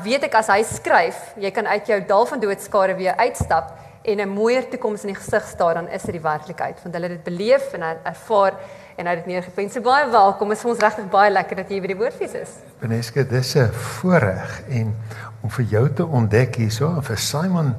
[0.00, 3.72] weet ek as hy skryf, jy kan uit jou dal van doodskare weer uitstap
[4.02, 7.08] en 'n mooier toekoms in die gesig staar dan is dit die werklikheid want hulle
[7.08, 8.54] het dit beleef en ervaar
[8.96, 9.70] en hy het dit neergepen.
[9.70, 10.52] So baie welkom.
[10.52, 12.50] Is vir ons regtig baie lekker dat jy by die woordfees is.
[12.80, 14.94] Beneske, dis 'n voorreg en
[15.42, 17.74] om vir jou te ontdek hierso en vir Simon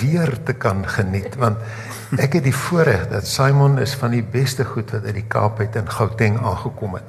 [0.00, 1.56] weer te kan geniet want
[2.18, 5.60] ek het die voorreg dat Simon is van die beste goed wat uit die Kaap
[5.60, 7.04] uit in Gauteng aangekom het.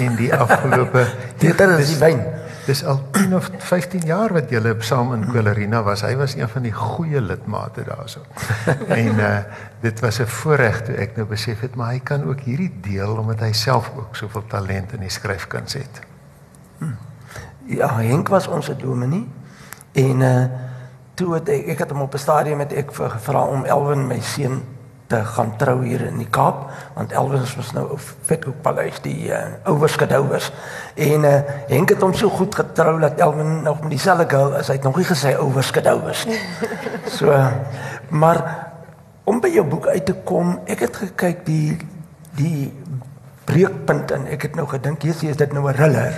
[0.00, 1.06] En die afgelope
[1.38, 2.37] dit is die wyn.
[2.68, 6.02] Dis al 10 of 15 jaar wat julle saam in Kolarina was.
[6.04, 8.20] Hy was een van die goeie lidmate daarso.
[9.02, 9.38] en uh
[9.80, 13.16] dit was 'n voorreg toe ek nou besef het maar hy kan ook hierdie deel
[13.16, 16.00] omdat hy self ook soveel talent in die skryfkuns het.
[17.64, 19.28] Ja, Henk was ons dominee
[19.92, 20.44] en uh
[21.14, 24.20] toe het ek ek het hom op 'n stadium met ek gevra om Elwin my
[24.20, 24.62] seun
[25.08, 29.30] te gaan trou hier in die Kaap want Elwins was nou op Vethoek Paleis die
[29.32, 29.40] uh,
[29.72, 30.50] ouers gedouers
[30.94, 31.34] en uh,
[31.70, 34.88] Henk het hom so goed getrou dat Elwin nog met dieselfde girl as hy het
[34.88, 36.40] nog nie gesê ouers gedouers nie.
[37.18, 37.32] So
[38.08, 38.42] maar
[39.28, 41.76] om by jou boek uit te kom, ek het gekyk die
[42.38, 42.68] die
[43.48, 46.14] breekpunt en ek het nou gedink hier is dit nou 'n thriller.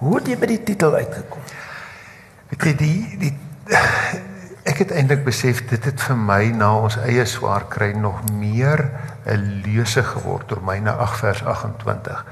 [0.00, 1.44] Hoe het jy by die titel uitgekom?
[2.48, 3.34] Weet jy die die
[4.70, 8.84] ek het eintlik besef dit het vir my na ons eie swaar kry nog meer
[9.26, 12.24] 'n leuse geword oor myne 8 vers 28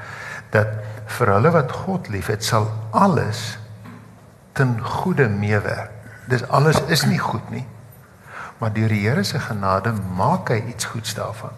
[0.50, 0.69] dat
[1.06, 3.59] vir hulle wat God liefhet sal alles
[4.53, 5.91] ten goeie meewerk.
[6.28, 7.66] Dis alles is nie goed nie.
[8.59, 11.53] Maar deur die Here se genade maak hy iets goeds daarvan.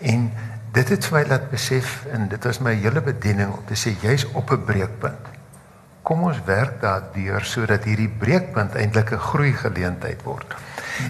[0.00, 0.32] En
[0.72, 3.96] dit het vir my laat besef en dit was my hele bediening om te sê
[4.02, 5.39] jy's op 'n breekpunt
[6.10, 10.56] kom ons werk daardeur sodat hierdie breekpunt eintlik 'n groei geleentheid word.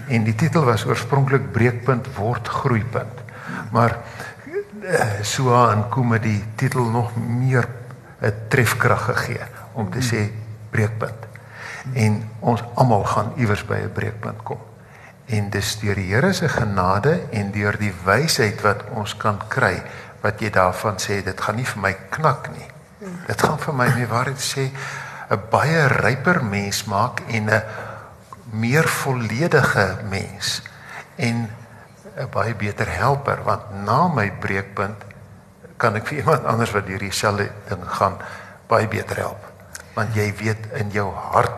[0.07, 3.17] En die titel was oorspronklik breekpunt word groeipunt.
[3.71, 3.97] Maar
[4.83, 7.67] eh, so aan kom die titel nog meer
[8.21, 10.29] 'n trefkrag gegee om te sê
[10.69, 11.25] breekpunt.
[11.93, 14.59] En ons almal gaan iewers by 'n breekpunt kom.
[15.25, 19.81] En dis deur die Here se genade en deur die wysheid wat ons kan kry
[20.21, 22.70] wat jy daarvan sê dit gaan nie vir my knak nie.
[23.01, 24.69] Dit gaan vir my nie waar dit sê
[25.31, 27.63] 'n baie ryper mens maak en 'n
[28.51, 30.61] meer volledige mens
[31.15, 31.49] en
[32.17, 33.43] 'n baie beter helper.
[33.43, 35.03] Want na my breekpunt
[35.77, 38.17] kan ek vir iemand anders wat deur dieselfde ding gaan
[38.67, 39.41] baie beter help.
[39.93, 41.51] Want jy weet in jou hart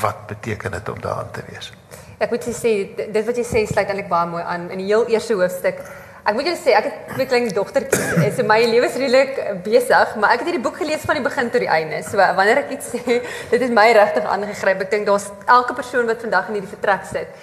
[0.00, 1.72] wat beteken dit om daarin te wees.
[2.18, 5.06] Ek moet sê dit wat jy sê sluit eintlik baie mooi aan in die heel
[5.06, 5.82] eerste hoofstuk
[6.22, 8.12] Ek moet julle sê ek het twee klein dogtertjies.
[8.22, 11.24] En so my lewe is redelik besig, maar ek het hierdie boek gelees van die
[11.24, 11.98] begin tot die einde.
[12.06, 13.16] So wanneer ek iets sê,
[13.50, 14.84] dit het my regtig aangegryp.
[14.86, 17.34] Ek dink daar's elke persoon wat vandag in hierdie vertrek sit.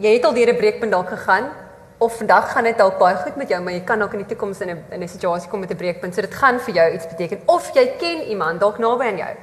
[0.00, 1.50] Jy het al deur 'n breekpunt dalk gegaan
[2.00, 4.30] of vandag gaan dit dalk baie goed met jou, maar jy kan ook in die
[4.32, 6.14] toekoms in 'n in 'n situasie kom met 'n breekpunt.
[6.14, 9.34] So dit gaan vir jou iets beteken of jy ken iemand dalk naby aan jou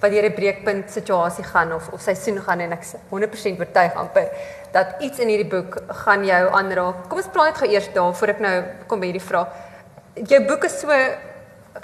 [0.00, 4.28] wat deur 'n breekpunt situasie gaan of of seisoen gaan en ek 100% oortuig amper
[4.76, 7.06] dat iets in hierdie boek gaan jou aanraak.
[7.08, 8.56] Kom ons praat gou eers daar voor ek nou
[8.90, 9.54] kom by hierdie vraag.
[10.28, 10.98] Jou boek is so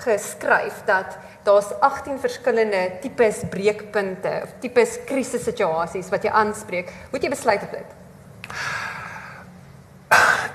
[0.02, 1.16] geskryf dat
[1.46, 6.92] daar's 18 verskillende tipes breekpunte of tipes krisissituasies wat jy aanspreek.
[7.08, 7.98] Hoe het jy besluit op dit?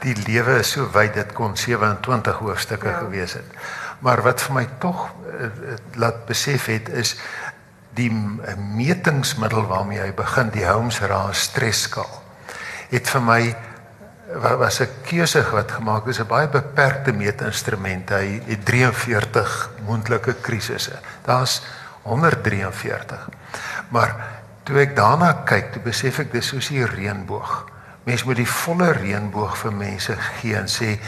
[0.05, 3.01] Die lewe is so wyd dit kon 27 hoofstukke ja.
[3.01, 3.57] gewees het.
[4.05, 5.49] Maar wat vir my tog uh,
[5.97, 7.15] laat besef het is
[7.97, 8.11] die
[8.77, 12.26] metingsmiddel waarmee hy begin die Holmes-Rahe stresskaal
[12.89, 13.55] het vir my
[14.59, 18.09] was 'n keuse wat gemaak is 'n baie beperkte meetinstrument.
[18.09, 20.99] Hy het 43 moontlike krisisse.
[21.23, 21.61] Daar's
[22.01, 23.27] 143
[23.89, 24.15] maar
[24.63, 27.65] toe ek daarna kyk toe besef ek dis soos 'n reënboog.
[28.03, 30.99] Mens moet die volle reënboog vir mense gee en sê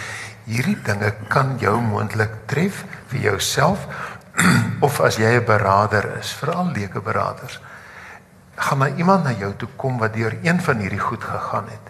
[0.45, 3.87] hierdie dinge kan jou moontlik tref vir jouself
[4.87, 7.59] of as jy 'n beraader is, veral leuke beraders,
[8.59, 11.85] gaan maar iemand na jou toe kom wat deur een van hierdie goed gegaan het.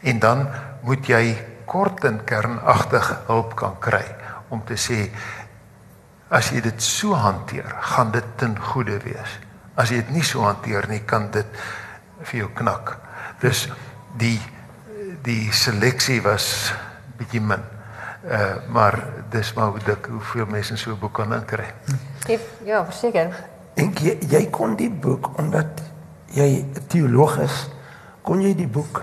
[0.00, 0.46] En dan
[0.82, 4.04] moet jy kort en kernagtig hulp kan kry
[4.48, 5.10] om te sê
[6.28, 9.38] as jy dit so hanteer, gaan dit ten goeie wees.
[9.78, 11.58] As jy dit nie so hanteer nie, kan dit
[12.22, 12.96] vir jou knak.
[13.42, 13.66] Dus
[14.18, 14.38] die
[15.26, 16.72] die seleksie was
[17.18, 17.62] bietjie min.
[18.26, 18.98] Uh maar
[19.30, 21.66] dis maar hoe dik hoeveel mense in so 'n boek kan inkry.
[22.64, 23.34] Ja, verseker.
[23.74, 25.82] En jy, jy kon die boek omdat
[26.34, 27.68] jy 'n teoloog is,
[28.22, 29.02] kon jy die boek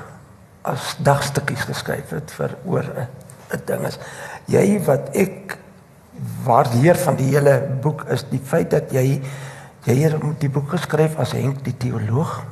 [0.61, 2.85] as dagstukkies geskryf het vir oor
[3.53, 3.99] 'n ding is.
[4.47, 5.57] Jy wat ek
[6.43, 9.21] waardeer van die hele boek is die feit dat jy
[9.83, 12.43] jy het die boek geskryf as Henk die teoloog,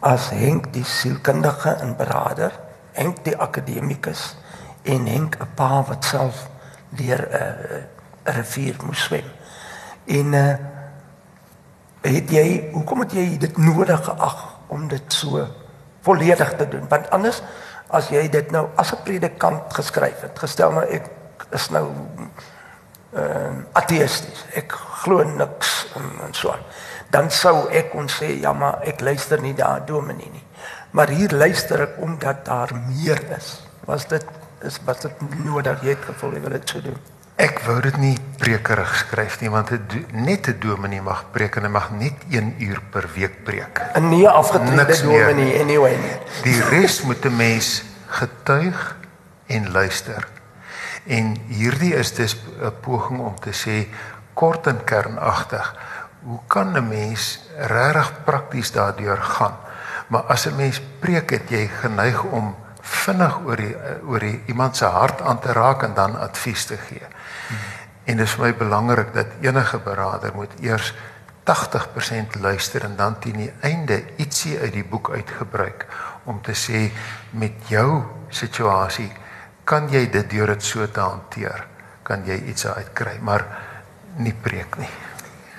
[0.00, 2.52] as Henk die sielkundige en beraader,
[2.92, 4.36] Henk die akademikus
[4.82, 6.48] en Henk 'n pa wat self
[6.88, 7.86] deur 'n
[8.24, 9.24] rivier moes swem.
[10.06, 10.56] En uh,
[12.04, 14.40] het jy hoekom het jy dit nodig geag
[14.72, 15.46] om dit so
[16.04, 16.88] volledig te doen?
[16.88, 17.42] Want anders
[17.94, 21.08] as jy dit nou as 'n predikant geskryf het, gestel nou ek
[21.50, 21.86] is nou
[23.14, 24.44] ehm uh, ateïsties.
[24.54, 26.54] Ek glo niks en, en so.
[27.10, 30.44] Dan sou ek kon sê ja, maar ek luister nie daar dominee nie.
[30.90, 33.62] Maar hier luister ek omdat daar meer is.
[33.86, 34.26] Was dit
[34.62, 37.13] is wat dit nodig het gevoel jy wil dit so doen.
[37.34, 41.64] Ek wou dit nie prekerig skryf nie want dit net 'n dominee mag preek en
[41.66, 43.80] hy mag net 1 uur per week preek.
[43.94, 46.16] 'n Nie afgetrede dominee anyway nie.
[46.42, 48.96] Die res moet 'n mens getuig
[49.46, 50.28] en luister.
[51.06, 53.88] En hierdie is dus 'n poging om te sê
[54.34, 55.74] kort en kernagtig.
[56.22, 59.56] Hoe kan 'n mens regtig prakties daardeur gaan?
[60.06, 63.76] Maar as 'n mens preek het jy geneig om vinnig oor die
[64.06, 67.06] oor die iemand se hart aan te raak en dan advies te gee.
[68.04, 70.92] En dit is vir my belangrik dat enige beraader moet eers
[71.44, 75.86] 80% luister en dan teen die einde ietsie uit die boek uitgebruik
[76.24, 76.88] om te sê
[77.30, 79.10] met jou situasie
[79.64, 81.66] kan jy dit deur dit so te hanteer
[82.02, 83.44] kan jy iets uitkry maar
[84.16, 84.88] nie preek nie.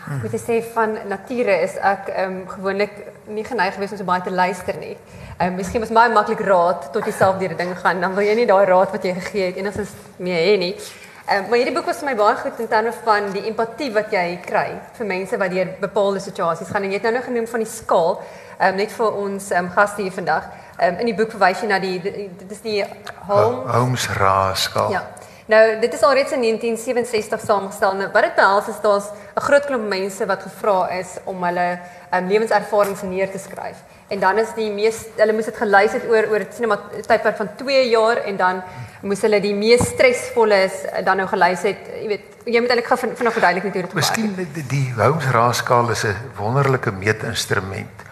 [0.05, 0.21] Hmm.
[0.21, 2.97] Moet sê van nature is ek ehm um, gewoonlik
[3.27, 4.93] nie geneig gewees om so baie te luister nie.
[5.37, 8.25] Ehm um, miskien was my maklik raad tot jouself deur die dinge gaan, dan wil
[8.25, 10.75] jy nie daai raad wat jy gegee het enigstens meer hê nie.
[11.25, 13.87] Ehm um, maar hierdie boek was vir my baie goed in terme van die empatie
[13.93, 17.23] wat jy kry vir mense wat deur bepaalde situasies gaan en jy het nou nou
[17.25, 18.19] genoem van die skaal,
[18.59, 20.45] ehm um, net vir ons ehm um, gaste hier vandag.
[20.77, 22.83] Ehm um, in die boek verwys jy na die dit is die
[23.25, 24.93] Holmes Holmes raaskaal.
[24.93, 25.01] Ja.
[25.49, 27.97] Nou, dit is al reeds in 1967 saamgestel.
[27.97, 31.79] Nou, wat dit behels is daar's 'n groot klomp mense wat gevra is om hulle
[32.13, 33.81] um, lewenservarings neer te skryf.
[34.07, 37.49] En dan is die mees hulle moes dit gelys het oor oor 'n tydperk van
[37.55, 38.63] 2 jaar en dan
[39.05, 42.73] moes hulle die mees stresvolle is eh, dan nou gelys het, jy weet, jy moet
[42.73, 43.95] eintlik vinnig verduidelik net hoe dit werk.
[44.01, 48.05] Miskien die, die Holmes raadskaal is 'n wonderlike meetinstrument.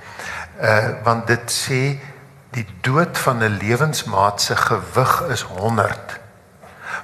[0.62, 1.98] Uh want dit sê
[2.54, 6.22] die dood van 'n lewensmaat se gewig is 100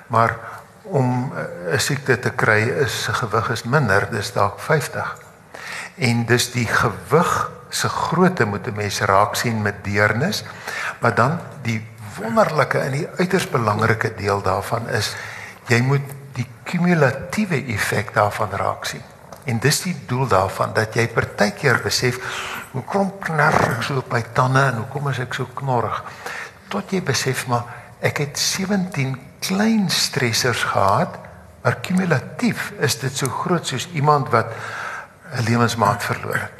[0.09, 0.37] maar
[0.81, 5.17] om eh, 'n siekte te kry is se gewig is minder, dis dalk 50.
[5.95, 10.43] En dis die gewig se grootte moet 'n mens raak sien met deernis.
[10.99, 15.13] Maar dan die wonderlike en die uiters belangrike deel daarvan is
[15.69, 19.03] jy moet die kumulatiewe effek daarvan raak sien.
[19.49, 22.19] En dis die doel daarvan dat jy partykeer besef
[22.71, 26.03] hoe kom knar ek so op my tande en hoekom is ek so knorrig?
[26.69, 27.65] Tot jy besef maar
[28.05, 31.15] ek het 17 klein stressors gehad,
[31.63, 34.53] maar kumulatief is dit so groot soos iemand wat
[35.33, 36.59] 'n lewensmaat verloor het.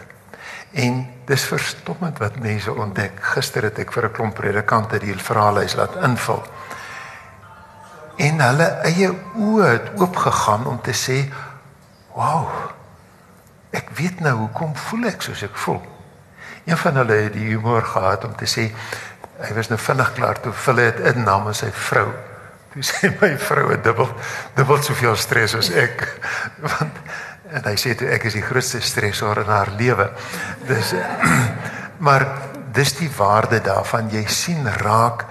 [0.72, 3.20] En dis verstommend wat mense ontdek.
[3.36, 6.44] Gister het ek vir 'n klomp predikante die verhaalhuis laat invul.
[8.18, 11.32] En hulle eie oë het oopgegaan om te sê,
[12.16, 12.50] "Wow.
[13.72, 15.82] Ek weet nou hoekom voel ek soos ek voel."
[16.66, 18.74] Een van hulle het die humor gehad om te sê
[19.40, 22.14] hy was nou vinnig klaar toe hy dit in namens sy vrou
[22.70, 24.10] Toe sê my vrou het dubbel
[24.54, 26.04] dubbel soveel stres as ek.
[26.66, 26.98] Want
[27.50, 30.10] en hy sê toe ek is die grootste stresor in haar lewe.
[30.68, 30.94] Dis
[32.06, 32.26] maar
[32.74, 35.26] dis die waarde daarvan jy sien raak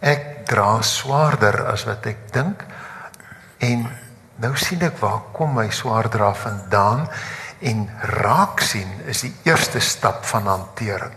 [0.00, 2.64] ek dra swaarder as wat ek dink
[3.62, 3.86] en
[4.42, 7.06] nou sien ek waar kom my swaar dra vandaan
[7.62, 7.84] en
[8.18, 11.14] raak sien is die eerste stap van hantering.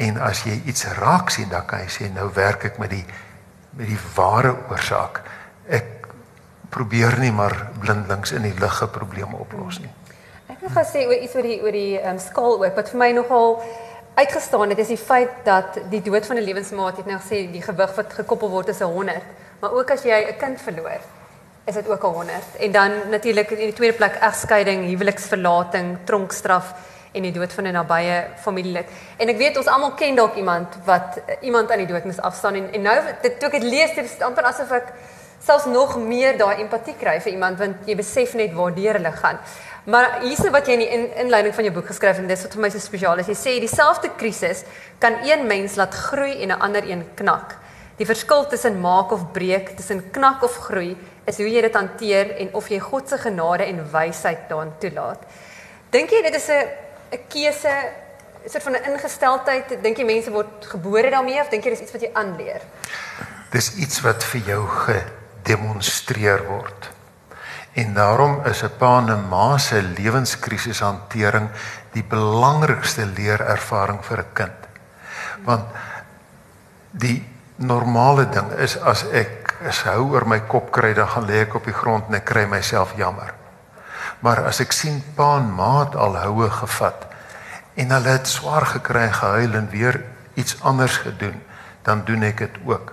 [0.00, 3.04] En as jy iets raak sien dan kan jy sê nou werk ek met die
[3.72, 5.22] met die ware oorsaak.
[5.68, 6.01] Ek
[6.72, 9.90] probeer nie maar blindelings in die ligge probleme oplos nie.
[10.52, 12.98] Ek wil gaan sê oor iets oor die oor die um, skaal ook wat vir
[12.98, 13.58] my nogal
[14.14, 17.62] uitgestaan het is die feit dat die dood van 'n lewensmaat het nou gesê die
[17.62, 19.22] gewig wat gekoppel word is 'n 100,
[19.60, 21.00] maar ook as jy 'n kind verloor
[21.64, 26.74] is dit ook 'n 100 en dan natuurlik in die tweede plek egskeiding, huweliksverlating, tronkstraf
[27.12, 28.88] en die dood van 'n nabye familielid.
[29.16, 32.20] En ek weet ons almal ken dalk iemand wat uh, iemand aan die dood moes
[32.20, 34.92] afstaan en en nou dit toe ek dit lees, dit is amper asof ek
[35.42, 39.12] selfs nog meer daai empatie kry vir iemand want jy besef net waar deur hulle
[39.12, 39.38] gaan.
[39.84, 42.44] Maar hierse wat jy in die in, inleiding van jou boek geskryf het en dis
[42.46, 43.30] wat vir my so spesiaal is.
[43.32, 44.62] Jy sê dieselfde krisis
[45.02, 47.56] kan een mens laat groei en 'n ander een knak.
[47.96, 50.96] Die verskil tussen maak of breek, tussen knak of groei,
[51.26, 55.18] is hoe jy dit hanteer en of jy God se genade en wysheid daarin toelaat.
[55.90, 56.66] Dink jy dit is 'n
[57.12, 57.74] 'n keuse,
[58.44, 59.82] 'n soort van 'n ingesteldheid?
[59.82, 62.60] Dink jy mense word gebore daarmee of dink jy dis iets wat jy aanleer?
[63.50, 64.66] Dis iets wat vir jou
[65.42, 66.90] gedemonstreer word.
[67.72, 71.48] En daarom is 'n pa en 'n ma se lewenskrisis hantering
[71.92, 74.60] die belangrikste leerervaring vir 'n kind.
[75.44, 75.64] Want
[76.90, 81.40] die normale ding is as ek is hou oor my kop kry dan gaan lê
[81.40, 83.34] ek op die grond en ek kry myself jammer.
[84.20, 87.06] Maar as ek sien pa en ma het al houe gevat
[87.74, 91.42] en hulle het swaar gekry gehuil en weer iets anders gedoen,
[91.82, 92.92] dan doen ek dit ook.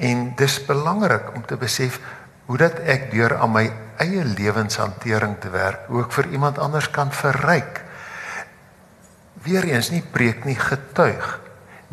[0.00, 2.00] En dis belangrik om te besef
[2.48, 3.66] hoe dat ek deur aan my
[4.00, 7.82] eie lewenshantering te werk, hoe ek vir iemand anders kan verryk.
[9.44, 11.36] Weereens nie preek nie getuig.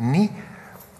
[0.00, 0.28] Nie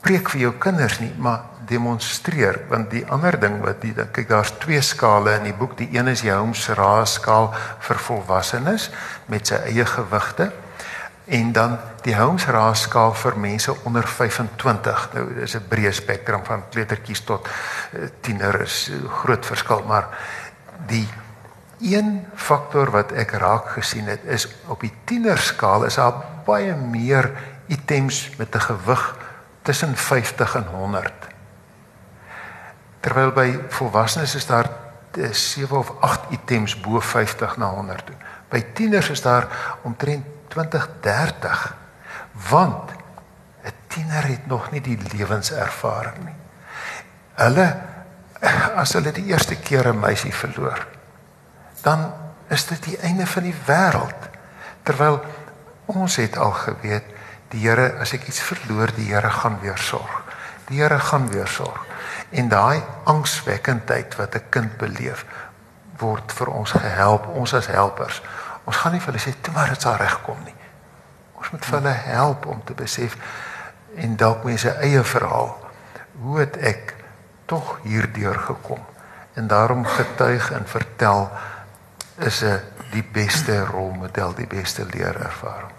[0.04, 4.52] preek vir jou kinders nie, maar demonstreer want die ander ding wat die kyk daar's
[4.62, 7.50] twee skale in die boek die een is die Holmes Ra skaal
[7.84, 8.88] vir volwassenes
[9.32, 10.50] met sy eie gewigte
[11.28, 16.44] en dan die Holmes Ra skaal vir mense onder 25 nou dis 'n breë spektrum
[16.44, 20.08] van kleutertjies tot uh, tiener is uh, groot verskil maar
[20.86, 21.08] die
[21.80, 27.32] een faktor wat ek raak gesien het is op die tienerskaal is daar baie meer
[27.66, 29.16] items met 'n gewig
[29.62, 31.12] tussen 50 en 100
[33.00, 34.70] terwyl by volwassenes is daar
[35.30, 38.14] 7 of 8 items bo 50 na 100 toe.
[38.48, 39.48] By tieners is daar
[39.82, 41.74] omtrent 20 30
[42.50, 42.90] want
[43.62, 46.38] 'n tiener het nog nie die lewenservaring nie.
[47.34, 47.76] Hulle
[48.74, 50.86] as hulle die eerste keer 'n meisie verloor,
[51.82, 52.12] dan
[52.48, 54.28] is dit die einde van die wêreld.
[54.82, 55.24] Terwyl
[55.86, 57.04] ons het al geweet
[57.48, 60.22] die Here as ek iets verloor, die Here gaan weer sorg.
[60.66, 61.86] Die Here gaan weer sorg
[62.30, 65.24] en daai angswekkendheid wat 'n kind beleef
[65.98, 68.22] word vir ons gehelp ons as helpers
[68.68, 70.56] ons gaan nie vir hulle sê toe maar dit sal regkom nie.
[71.40, 73.16] Ons moet vir hulle help om te besef
[73.96, 75.54] en dalk mense eie verhaal
[76.20, 76.94] hoe het ek
[77.48, 78.80] tog hierdeur gekom?
[79.38, 81.30] En daarom getuig en vertel
[82.26, 82.60] is 'n
[82.92, 85.72] die beste rolmodel die beste leerervaring.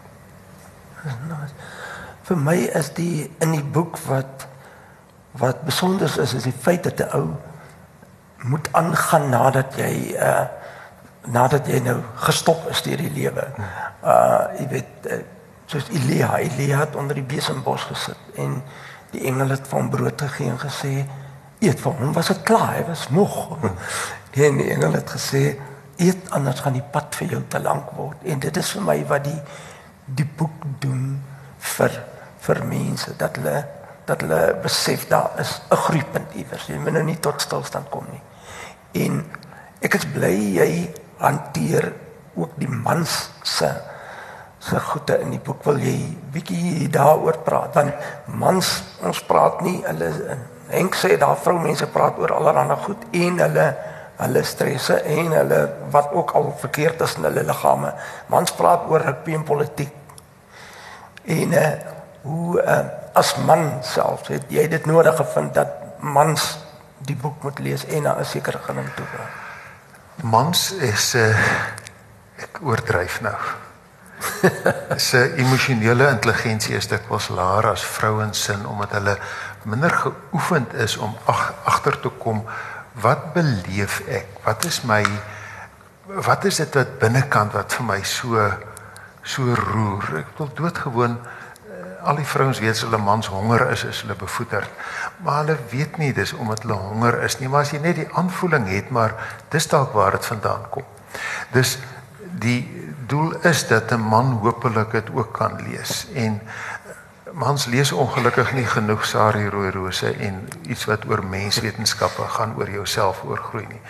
[2.24, 4.48] Vir my is die in die boek wat
[5.32, 7.36] wat besonder is is die feit dat 'n ou
[8.38, 10.59] moet aangaan nadat jy uh
[11.30, 13.46] nadat jy nou gestop is deur die lewe.
[14.04, 15.22] Uh jy weet uh,
[15.70, 18.62] soos Elia, Elia het onder die besembos gesit en
[19.12, 20.94] die engele het van brood gegee en gesê
[21.60, 23.40] eet vir hom was dit klaar, hy was moeg.
[24.40, 25.58] En die engele het gesê
[26.00, 28.22] eet anders gaan die pad vir jou te lank word.
[28.24, 29.40] En dit is vir my wat die
[30.20, 31.18] die boek doen
[31.76, 31.98] vir
[32.46, 33.66] vir mense dat hulle
[34.10, 36.66] dat hulle besef daar is 'n groeipunt iewers.
[36.68, 38.22] Jy moet nou nie tot stilstand kom nie.
[39.04, 39.26] En
[39.82, 41.94] ek is bly jy hanteer
[42.36, 43.72] ook die mans se
[44.60, 45.96] se goede in die boek wil jy
[46.34, 47.94] bietjie daaroor praat want
[48.28, 48.72] mans
[49.08, 50.10] ons praat nie hulle
[50.70, 53.66] Henk sê daar vroumense praat oor allerlei goed en hulle
[54.20, 55.60] hulle stresse en hulle
[55.94, 57.94] wat ook al verkeerd is in hulle liggame.
[58.30, 59.94] Mans praat oor rugby en politiek.
[61.26, 61.66] En uh,
[62.22, 62.80] hoe uh,
[63.18, 66.52] as man self het jy dit nodig gevind dat mans
[67.08, 69.49] die boek moet lees en na 'n sekere gening toe gaan.
[70.24, 73.38] Mans is 'n uh, ek oordryf nou.
[75.10, 79.16] se emosionele intelligensie is dit was laer as vrouens sin omdat hulle
[79.64, 82.44] minder geoefend is om ag, agter te kom
[83.00, 84.28] wat beleef ek?
[84.44, 85.06] Wat is my
[86.08, 88.52] wat is dit wat binnekant wat vir my so
[89.24, 90.26] so roer?
[90.26, 91.16] Ek wil doodgewoon
[92.04, 94.70] al die vrouens weet as hulle mans honger is, is hulle bevoeterd.
[95.26, 98.10] Maar hulle weet nie dis omdat hulle honger is nie, maar as jy net die
[98.14, 99.16] aanvoeling het, maar
[99.50, 100.88] dis dalk waar dit vandaan kom.
[101.52, 101.78] Dus
[102.40, 102.62] die
[103.10, 106.42] doel is dat 'n man hopelik dit ook kan lees en
[107.34, 112.70] mans lees ongelukkig nie genoeg Sari Rooi Rose en iets wat oor menswetenskappe gaan oor
[112.70, 113.82] jouself oorgroei nie.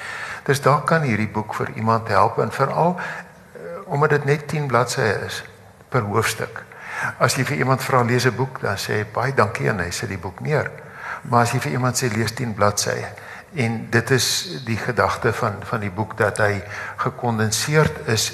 [0.44, 4.68] Dus daar kan hierdie boek vir iemand help en veral eh, omdat dit net 10
[4.68, 5.44] bladsye is
[5.90, 6.64] per hoofstuk.
[7.20, 9.92] As jy vir iemand vra lees 'n boek, dan sê hy baie dankie en hy
[9.92, 10.72] sit die boek neer.
[11.22, 13.08] Maar as jy vir iemand sê lees 10 bladsye
[13.56, 14.28] en dit is
[14.66, 16.62] die gedagte van van die boek dat hy
[16.98, 18.32] gekondenseerd is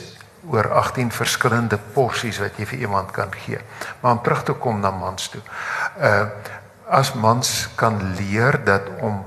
[0.50, 3.60] oor 18 verskillende porsies wat jy vir iemand kan gee.
[4.02, 5.42] Maar om terug te kom na mans toe.
[6.00, 6.28] Uh
[6.86, 9.24] as mans kan leer dat om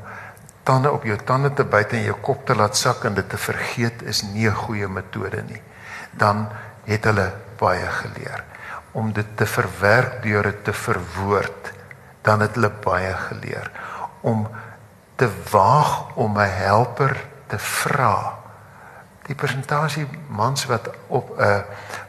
[0.62, 3.36] tande op jou tande te byt en jou kop te laat sak en dit te
[3.36, 5.62] vergeet is nie 'n goeie metode nie.
[6.12, 6.48] Dan
[6.84, 8.44] het hulle baie geleer
[8.98, 11.72] om dit te verwerk deur dit te verwoord,
[12.26, 13.70] dan het hulle baie geleer
[14.26, 14.48] om
[15.18, 17.14] te waag om 'n helper
[17.46, 18.38] te vra.
[19.28, 21.60] Die persentasie mans wat op 'n uh,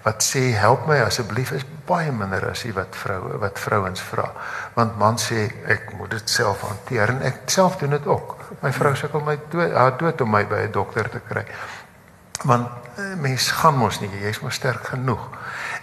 [0.04, 4.32] wat sê help my asseblief is baie minder as die wat vroue wat vrouens vra.
[4.74, 8.38] Want mans sê ek moet dit self hanteer en ek self doen dit ook.
[8.62, 11.46] My vrou sukkel my dood, haar dood om my by 'n dokter te kry.
[12.44, 12.68] Want
[13.18, 15.30] mens gaan mos nie, jy's mos sterk genoeg.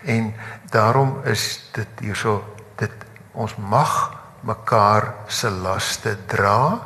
[0.04, 0.34] En
[0.70, 2.44] daarom is dit hierso
[2.76, 2.92] dit
[3.32, 6.80] ons mag mekaar se laste dra.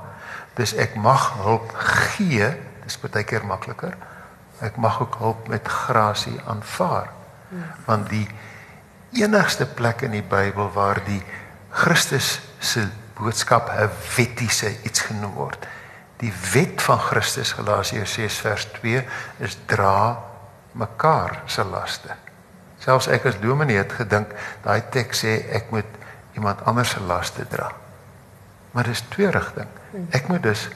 [0.55, 3.97] Dis ek mag hulp gee, dis baie keer makliker
[4.61, 7.11] ek mag ook hulp met grasie aanvaar.
[7.85, 8.29] Want die
[9.17, 11.23] enigste plek in die Bybel waar die
[11.71, 12.87] Christus se
[13.19, 15.67] boodskap 'n wettiese iets genoem word.
[16.21, 19.05] Die wet van Christus Galasiërs 6 vers 2
[19.47, 20.21] is dra
[20.73, 22.17] mekaar se laste.
[22.81, 24.33] Selfs ek as dominee het gedink
[24.65, 25.99] daai teks sê ek moet
[26.37, 27.71] iemand anders se laste dra.
[28.73, 29.69] Maar dis twee rigting.
[30.15, 30.69] Ek moet dus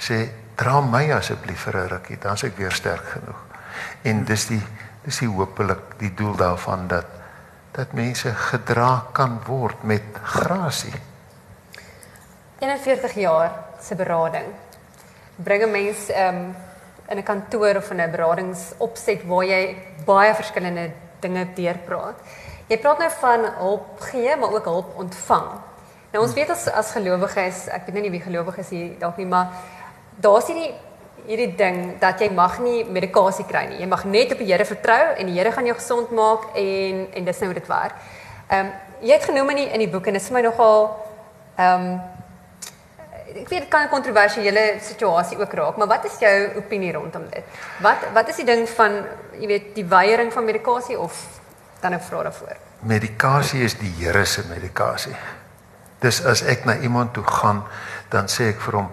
[0.00, 0.24] sê
[0.56, 3.40] dra my asseblief vir 'n rukkie, dan's ek weer sterk genoeg.
[4.02, 4.62] En dis die
[5.04, 7.06] dis die hopelik die doel daarvan dat
[7.72, 10.94] dat mense gedra kan word met grasie.
[12.58, 14.65] 41 jaar se berading.
[15.36, 16.56] Bring 'n mens um
[17.08, 20.90] in 'n kantoor of in 'n beradingsopset waar jy baie verskillende
[21.20, 22.14] dinge deurpraat.
[22.66, 25.48] Jy praat nou van hulp gee, maar ook hulp ontvang.
[26.12, 29.16] Nou ons weet as as gelowiges, ek weet nou nie wie gelowig is hier dalk
[29.16, 29.48] nie, maar
[30.20, 30.74] daar's hierdie
[31.26, 33.80] hierdie ding dat jy mag nie medikasie kry nie.
[33.80, 37.06] Jy mag net op die Here vertrou en die Here gaan jou gesond maak en
[37.12, 37.94] en dis nou hoe dit werk.
[38.48, 40.42] Ehm um, jy het genoem in die, in die boek en dit is vir my
[40.48, 40.86] nogal
[41.56, 42.00] ehm um,
[43.42, 47.22] ek weet dit kan 'n kontroversiële situasie ook raak, maar wat is jou opinie rondom
[47.30, 47.44] dit?
[47.80, 49.04] Wat wat is die ding van
[49.40, 51.12] jy weet die weiering van medikasie of
[51.80, 52.56] dan 'n vraag daarvoor?
[52.80, 55.16] Medikasie is die Here se medikasie.
[55.98, 57.64] Dis as ek na iemand toe gaan,
[58.08, 58.90] dan sê ek vir hom,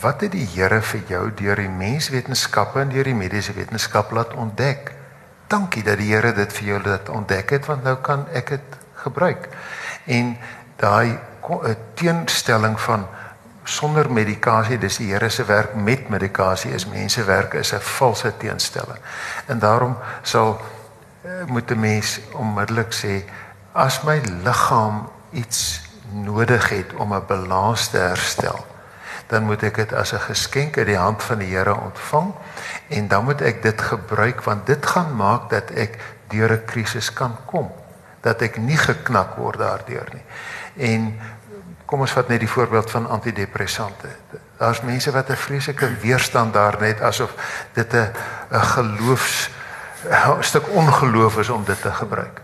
[0.00, 4.34] "Wat het die Here vir jou deur die menswetenskappe en deur die mediese wetenskap laat
[4.34, 4.92] ontdek?"
[5.46, 8.76] Dankie dat die Here dit vir jou laat ontdek het, want nou kan ek dit
[8.94, 9.48] gebruik.
[10.04, 10.36] En
[10.76, 11.18] daai
[11.94, 13.06] teenstelling van
[13.66, 18.32] sonder medikasie, dis die Here se werk met medikasie is mense werk is 'n valse
[18.36, 18.98] teenstelling.
[19.46, 20.60] En daarom sal
[21.46, 23.24] moet 'n mens onmiddellik sê
[23.72, 28.66] as my liggaam iets nodig het om 'n balans te herstel,
[29.26, 32.34] dan moet ek dit as 'n geskenk uit die hand van die Here ontvang
[32.88, 37.12] en dan moet ek dit gebruik want dit gaan maak dat ek deur 'n krisis
[37.12, 37.72] kan kom,
[38.20, 40.24] dat ek nie geknak word daardeur nie.
[40.76, 41.20] En
[41.86, 44.08] kom ons vat net die voorbeeld van antidepressante.
[44.58, 47.34] Daar's mense wat 'n vreeslike weerstand daar net asof
[47.72, 48.12] dit 'n
[48.50, 49.50] 'n geloofs
[50.04, 52.40] 'n stuk ongeloof is om dit te gebruik.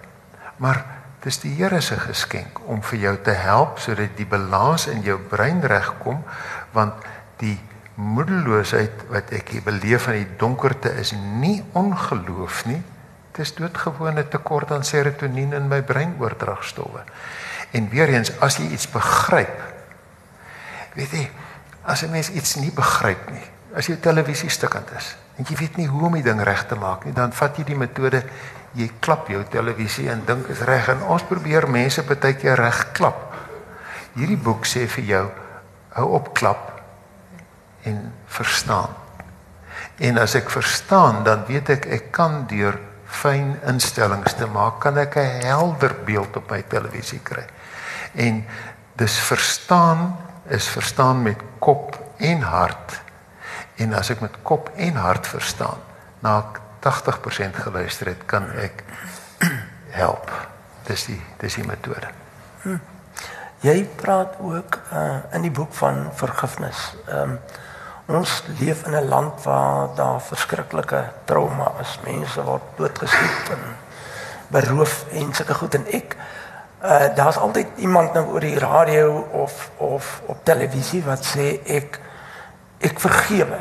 [0.57, 0.85] Maar
[1.21, 5.19] dis die Here se geskenk om vir jou te help sodat die balans in jou
[5.19, 6.25] brein regkom
[6.73, 6.95] want
[7.37, 7.61] die
[7.95, 12.83] moedeloosheid wat ek hier beleef in die donkerte is nie ongeloof nie.
[13.33, 17.05] Dit is doodgewone tekort aan serotonien in my breinoordragstowwe.
[17.73, 19.55] En weer eens as jy iets begryp.
[20.95, 21.31] Weet jy,
[21.83, 25.77] as 'n mens iets nie begryp nie, as jou televisie stukkend is en jy weet
[25.77, 28.23] nie hoe om die ding reg te maak nie, dan vat jy die metode
[28.77, 32.93] jy klap jou televisie en dink is reg en ons probeer mense baie keer reg
[32.97, 33.35] klap.
[34.15, 35.25] Hierdie boek sê vir jou
[35.97, 36.81] hou op klap
[37.89, 38.93] en verstaan.
[40.01, 42.79] En as ek verstaan, dan weet ek ek kan deur
[43.13, 47.45] fyn instellings te maak, kan ek 'n helder beeld op my televisie kry.
[48.15, 48.45] En
[48.97, 50.17] dis verstaan
[50.49, 53.01] is verstaan met kop en hart.
[53.77, 55.79] En as ek met kop en hart verstaan,
[56.21, 58.83] na ek 80% geluister het, kan ek
[60.03, 60.31] help.
[60.87, 62.11] Dis die dis die metode.
[62.63, 62.79] Hm.
[63.63, 66.95] Jy praat ook uh, in die boek van vergifnis.
[67.07, 67.39] Ehm um,
[68.15, 71.99] ons leef in 'n land waar daar verskriklike trauma is.
[72.05, 73.63] Mense word doodgeskiet en
[74.49, 76.17] beroof en sulke goed en ek
[76.83, 82.01] uh daar's altyd iemand nou oor die radio of of op televisie wat sê ek
[82.83, 83.59] ek vergewe.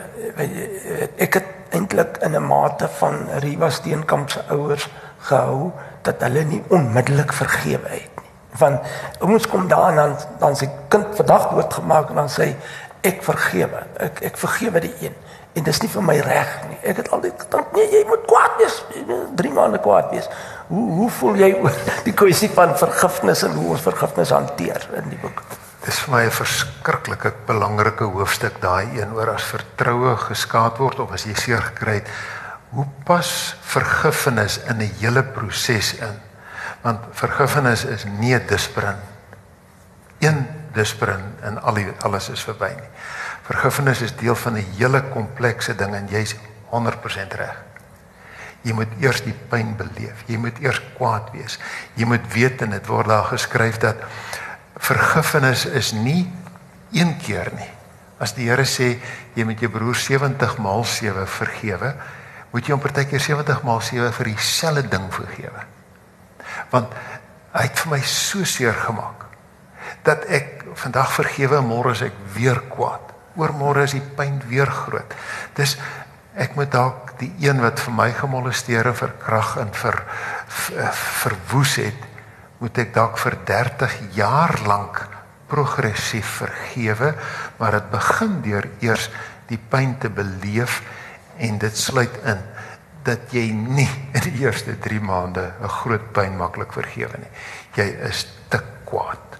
[1.17, 6.63] Ek het eintlik in 'n mate van Riva Steenkamp se ouers gehou dat hulle nie
[6.67, 8.31] onmiddellik vergewe het nie.
[8.57, 8.79] Want
[9.19, 12.55] ons kom daar dan dan sy kind vandag doodgemaak en dan sê
[13.01, 13.85] ek vergewe.
[13.99, 15.15] Ek ek vergewe die een
[15.51, 16.77] en dis nie vir my reg nie.
[16.87, 18.77] Ek het altyd gedink nee, jy moet kwaad wees.
[19.41, 20.29] 3 maande kwaad wees.
[20.69, 21.75] Hoe hoe voel jy oor
[22.07, 25.43] die kwessie van vergifnis en hoe ons vergifnis hanteer in die boek?
[25.81, 31.11] Dis vir my 'n verskriklike belangrike hoofstuk daai een oor as vertroue geskaad word of
[31.11, 32.07] as jy seer gekry het.
[32.71, 36.15] Hoe pas vergifnis in 'n hele proses in?
[36.81, 38.95] Want vergifnis is nie 'n disprin.
[40.19, 42.91] Een disprin en al die, alles is verby nie.
[43.47, 46.35] Vergifnis is deel van 'n hele komplekse ding en jy's
[46.69, 47.57] 100% reg.
[48.61, 50.23] Jy moet eers die pyn beleef.
[50.25, 51.59] Jy moet eers kwaad wees.
[51.97, 53.95] Jy moet weet en dit word daar geskryf dat
[54.77, 56.31] vergifnis is nie
[56.91, 57.69] een keer nie.
[58.21, 58.99] As die Here sê
[59.33, 61.95] jy moet jou broer 70 maal 7 vergewe,
[62.51, 65.65] moet jy hom partykeer 70 maal 7 vir dieselfde ding vergewe.
[66.69, 66.93] Want
[67.55, 69.25] hy het vir my so seer gemaak
[70.05, 73.11] dat ek vandag vergewe môre is ek weer kwaad.
[73.39, 75.13] Oormôre is die pyn weer groot.
[75.55, 75.77] Dis
[76.35, 79.97] ek moet dalk die een wat vir my gemolesteer en verkrag en ver,
[80.47, 82.07] ver verwoes het,
[82.61, 85.01] moet ek dalk vir 30 jaar lank
[85.51, 87.13] progressief vergewe,
[87.59, 89.09] maar dit begin deur eers
[89.49, 90.79] die pyn te beleef
[91.41, 92.39] en dit sluit in
[93.03, 97.31] dat jy nie in die eerste 3 maande 'n groot pyn maklik vergewe nie.
[97.75, 99.30] Jy is te kwaad.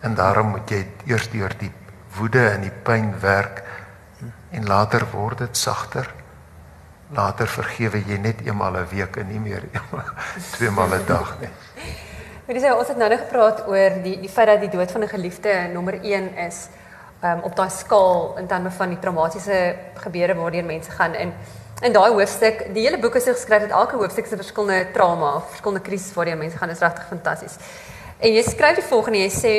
[0.00, 1.72] En daarom moet jy eers deur die
[2.18, 3.62] woede en die pyn werk
[4.50, 6.08] en later word dit sagter.
[7.14, 9.62] Later vergewe jy net eenmal 'n week en nie meer
[10.54, 11.50] twee maal 'n dag nie.
[12.46, 15.02] Weet jy, ons het nou net gepraat oor die die feit dat die dood van
[15.02, 16.68] 'n geliefde nommer 1 is
[17.22, 21.32] um, op daai skaal in terme van die traumatiese gebeure waardeur mense gaan in
[21.82, 25.80] in daai hoofstuk, die hele boek is geskryf dat elke hoofstuk se verskillende trauma verskillende
[25.80, 27.56] krisis waardeur mense gaan is regtig fantasties.
[28.18, 29.52] En jy skryf die volgende, jy sê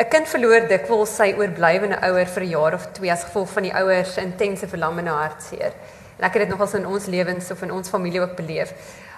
[0.00, 3.62] 'n kind verloor dikwels sy oorblywende ouer vir 'n jaar of 2 as gevolg van
[3.62, 5.72] die ouers se intense verlammende hartseer.
[6.18, 8.72] En ek het dit nogals in ons lewens of in ons familie ook beleef.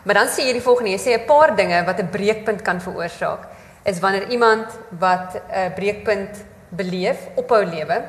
[0.05, 2.81] Maar dan sê jy die volgende, jy sê 'n paar dinge wat 'n breekpunt kan
[2.81, 3.47] veroorsaak
[3.85, 4.67] is wanneer iemand
[4.99, 8.03] wat 'n breekpunt beleef, ophou lewe,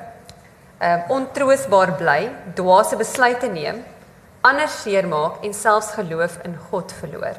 [0.80, 3.84] ehm ontroosbaar bly, dwaase besluite neem,
[4.42, 7.38] ander seermaak en selfs geloof in God verloor.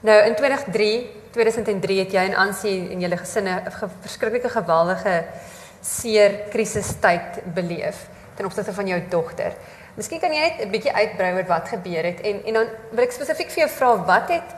[0.00, 5.24] Nou in 2003, 2003 het jy en Ansie en julle gesinne 'n verskriklike geweldige
[5.80, 9.52] seer krisistyd beleef ten opsigte van jou dogter.
[9.94, 13.04] Miskien kan jy net 'n bietjie uitbrei oor wat gebeur het en en dan wil
[13.04, 14.54] ek spesifiek vir jou vra wat het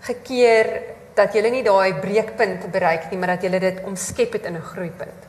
[0.00, 0.82] gekeer
[1.14, 4.68] dat jy nie daai breekpunt bereik nie, maar dat jy dit omskep het in 'n
[4.72, 5.20] groeipunt.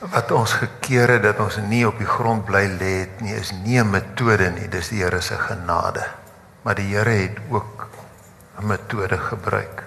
[0.00, 3.52] Wat ons gekeer het dat ons nie op die grond bly lê het nie, is
[3.64, 6.04] nie 'n metode nie, dis die Here se genade.
[6.62, 7.75] Maar die Here het ook
[8.60, 9.84] metode gebruik.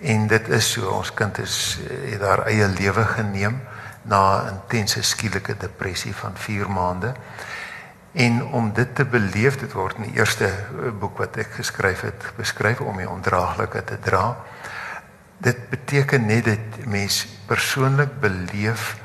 [0.00, 1.78] En dit is so, ons kind is
[2.10, 3.60] het haar eie lewe geneem
[4.02, 7.12] na 'n intense skielike depressie van 4 maande.
[8.12, 12.00] En om dit te beleef, dit word in die eerste eh, boek wat ek geskryf
[12.00, 14.36] het, beskryf om die ondraaglike te dra.
[15.38, 18.96] Dit beteken net dat mens persoonlik beleef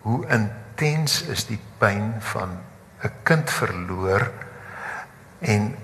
[0.00, 2.58] hoe intens is die pyn van
[3.02, 4.30] 'n kind verloor
[5.38, 5.76] en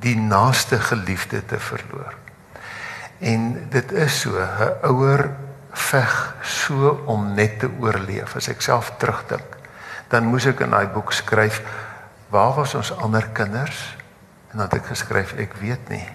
[0.00, 2.14] die naaste geliefde te verloor.
[3.18, 5.30] En dit is so, 'n ouer
[5.72, 8.36] veg so om net te oorleef.
[8.36, 9.58] As ek self terugdink,
[10.08, 11.60] dan moes ek in daai boek skryf
[12.32, 13.96] waar was ons ander kinders
[14.52, 16.06] en dan het ek geskryf ek weet nie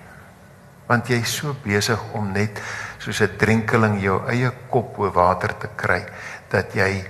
[0.90, 2.60] want jy is so besig om net
[3.02, 6.04] soos 'n drenkeling jou eie kop bo water te kry
[6.50, 7.06] dat jy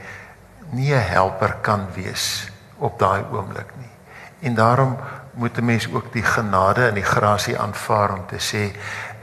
[0.71, 3.91] nie 'n helper kan wees op daai oomblik nie
[4.41, 4.97] en daarom
[5.33, 8.75] moet 'n mens ook die genade en die grasie aanvaar om te sê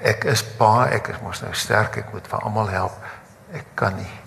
[0.03, 2.92] ek is pa ek is mos nou sterk ek moet vir almal help
[3.53, 4.20] ek kan nie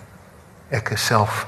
[0.70, 1.46] ek is self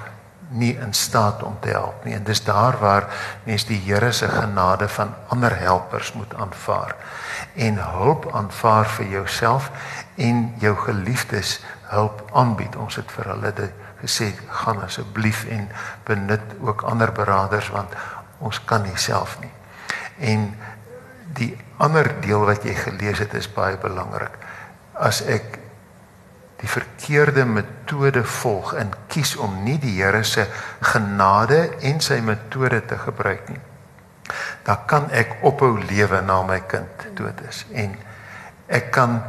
[0.49, 2.15] nie in staat om te help nie.
[2.15, 3.07] En dis daar waar
[3.45, 6.95] mens die Here se genade van ander helpers moet aanvaar
[7.55, 9.71] en hulp aanvaar vir jouself
[10.15, 12.77] en jou geliefdes hulp aanbied.
[12.77, 13.53] Ons het vir hulle
[14.01, 15.69] gesê gaan asseblief en
[16.05, 17.93] benut ook ander beraders want
[18.39, 19.51] ons kan nie self nie.
[20.19, 20.49] En
[21.37, 21.53] die
[21.83, 24.35] ander deel wat jy gelees het is baie belangrik.
[24.97, 25.59] As ek
[26.57, 30.47] die verkeerde metode volg en kies om nie die Here se
[30.81, 33.61] genade en sy metode te gebruik nie.
[34.65, 37.93] Dan kan ek ophou lewe na my kind dood is en
[38.67, 39.21] ek kan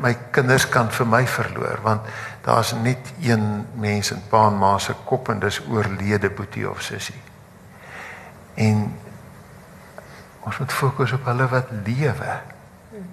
[0.00, 2.06] my kinders kan vir my verloor want
[2.44, 6.82] daar's net een mens in pa en ma se kop en dis oorlede boetie of
[6.82, 7.20] sussie.
[8.54, 8.86] En
[10.48, 12.38] ons moet fokus op hulle wat lewe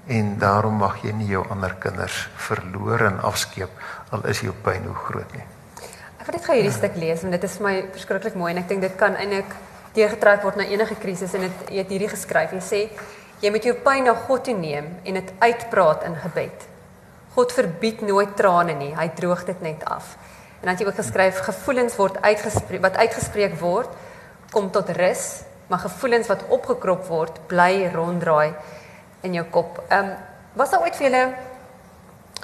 [0.08, 4.86] en daarom mag jy nie jou ander kinders verloor en afskeep al is jou pyn
[4.88, 5.44] hoe groot nie.
[6.20, 8.62] Ek wil net gou hierdie stuk lees want dit is vir my verskriklik mooi en
[8.62, 9.52] ek dink dit kan eintlik
[9.96, 12.56] deurgetrek word na enige krisis en dit jy het hierdie geskryf.
[12.56, 12.82] Jy sê
[13.44, 16.70] jy moet jou pyn na God toe neem en dit uitpraat in gebed.
[17.36, 18.94] God verbied nooit trane nie.
[18.96, 20.16] Hy droog dit net af.
[20.62, 23.92] En dan het jy ook geskryf gevoelens word uitgespreek wat uitgespreek word
[24.54, 28.54] kom tot rus, maar gevoelens wat opgekrop word bly ronddraai
[29.22, 29.84] in jou kop.
[29.90, 30.16] Ehm um,
[30.56, 31.24] was daar ooit vir julle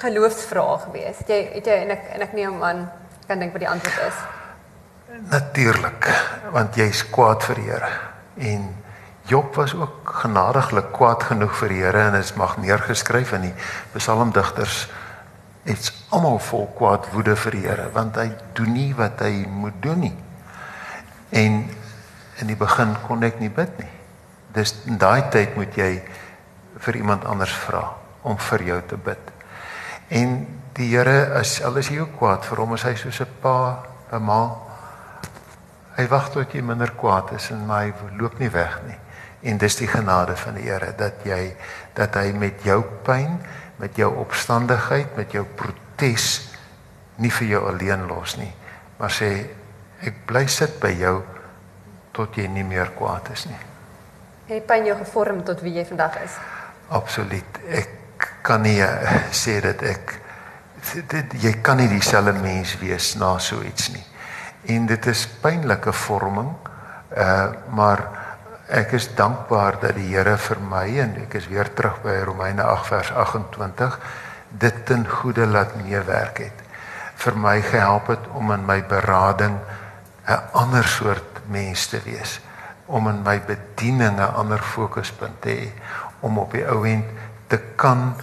[0.02, 1.18] geloofsvrae gewees?
[1.22, 2.82] Het jy het jy en ek en ek neem aan
[3.26, 4.22] kan dink wat die antwoord is.
[5.30, 6.08] Natuurlik,
[6.52, 7.90] want jy's kwaad vir die Here
[8.36, 8.70] en
[9.28, 13.54] Job was ook genadiglik kwaad genoeg vir die Here en dit mag neergeskryf in die
[13.94, 14.86] psalmdigters
[15.64, 19.78] dit's almal vol kwaad woede vir die Here want hy doen nie wat hy moet
[19.84, 20.16] doen nie.
[21.30, 21.62] En
[22.40, 23.90] in die begin kon ek nie bid nie.
[24.54, 26.02] Dis in daai tyd moet jy
[26.78, 27.84] vir iemand anders vra
[28.22, 29.30] om vir jou te bid.
[30.08, 33.28] En die Here is al is jy ook kwaad vir hom, is hy soos 'n
[33.40, 34.42] pa, 'n ma
[35.92, 38.96] Hy wag tot jy minder kwaad is en maar hy loop nie weg nie.
[39.50, 41.52] En dis die genade van die Here dat jy
[41.96, 43.36] dat hy met jou pyn,
[43.76, 46.28] met jou opstandigheid, met jou protes
[47.20, 48.50] nie vir jou alleen los nie,
[48.98, 49.28] maar sê
[50.02, 51.18] ek bly sit by jou
[52.12, 53.60] tot jy nie meer kwaad is nie.
[54.50, 56.36] Het pyn jou gevorm tot wie jy vandag is?
[56.92, 57.60] Absoluut.
[57.68, 58.90] Ek kan nie uh,
[59.44, 60.18] sê dat ek
[61.08, 64.04] dit jy kan nie dieselfde mens wees na so iets nie.
[64.74, 66.50] En dit is pynlike vorming.
[67.16, 68.04] Uh maar
[68.72, 72.64] ek is dankbaar dat die Here vir my en ek is weer terug by Romeine
[72.64, 73.98] 8 vers 28
[74.62, 76.62] dit ten goeie laat meewerk het.
[77.16, 79.58] Vir my gehelp het om in my berading
[80.26, 82.40] 'n ander soort mens te wees,
[82.86, 85.72] om in my bediening 'n ander fokuspunt te hê,
[86.20, 87.04] om op die ou end
[87.46, 88.14] te kan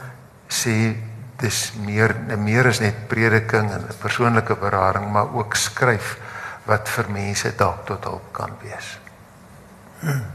[0.48, 0.96] sê
[1.40, 6.18] dis meer meer is net prediking en 'n persoonlike berading, maar ook skryf
[6.66, 9.00] wat vir mense dalk tot hulp kan wees.
[10.00, 10.26] Hmm.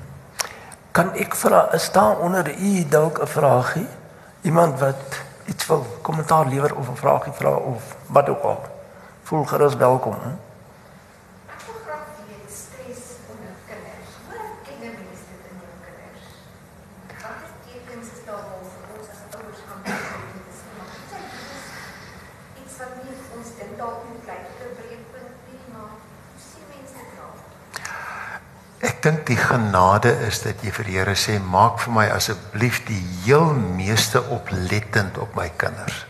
[0.92, 3.88] Kan ek vra is daar onder u dalk 'n vraagie?
[4.42, 8.62] Iemand wat iets wil kommentaar lewer of 'n vraagie vra of wat ook al.
[9.22, 10.14] Voel gerus welkom.
[10.22, 10.30] He?
[29.04, 33.00] Dink die genade is dat jy vir die Here sê maak vir my asseblief die
[33.24, 36.04] heel meeste oplettend op my kinders.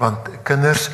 [0.00, 0.90] Want kinders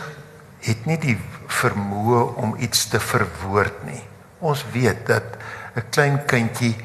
[0.62, 1.16] het nie die
[1.48, 4.02] vermoë om iets te verwoord nie.
[4.40, 5.38] Ons weet dat
[5.76, 6.76] 'n klein kindjie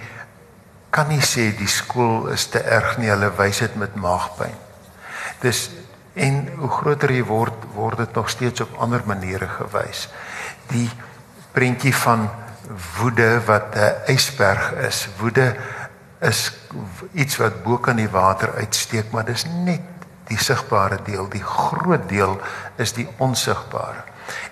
[0.89, 4.55] kan nie sê die skool is te erg nie, hulle wys dit met maagpyn.
[5.41, 5.69] Dis
[6.15, 10.07] en hoe groter jy word, word dit nog steeds op ander maniere gewys.
[10.71, 10.89] Die
[11.53, 12.29] prentjie van
[12.97, 15.07] woede wat 'n ysberg is.
[15.17, 15.55] Woede
[16.19, 16.51] is
[17.13, 19.81] iets wat bo kan die water uitsteek, maar dis net
[20.27, 21.29] die sigbare deel.
[21.29, 22.41] Die groot deel
[22.75, 24.03] is die onsigbare.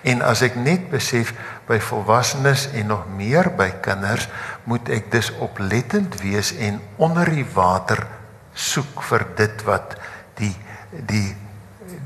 [0.01, 1.34] En as ek net besef
[1.67, 4.30] by volwassenes en nog meer by kinders,
[4.63, 8.06] moet ek dus oplettend wees en onder die water
[8.54, 9.97] soek vir dit wat
[10.39, 10.56] die
[10.89, 11.36] die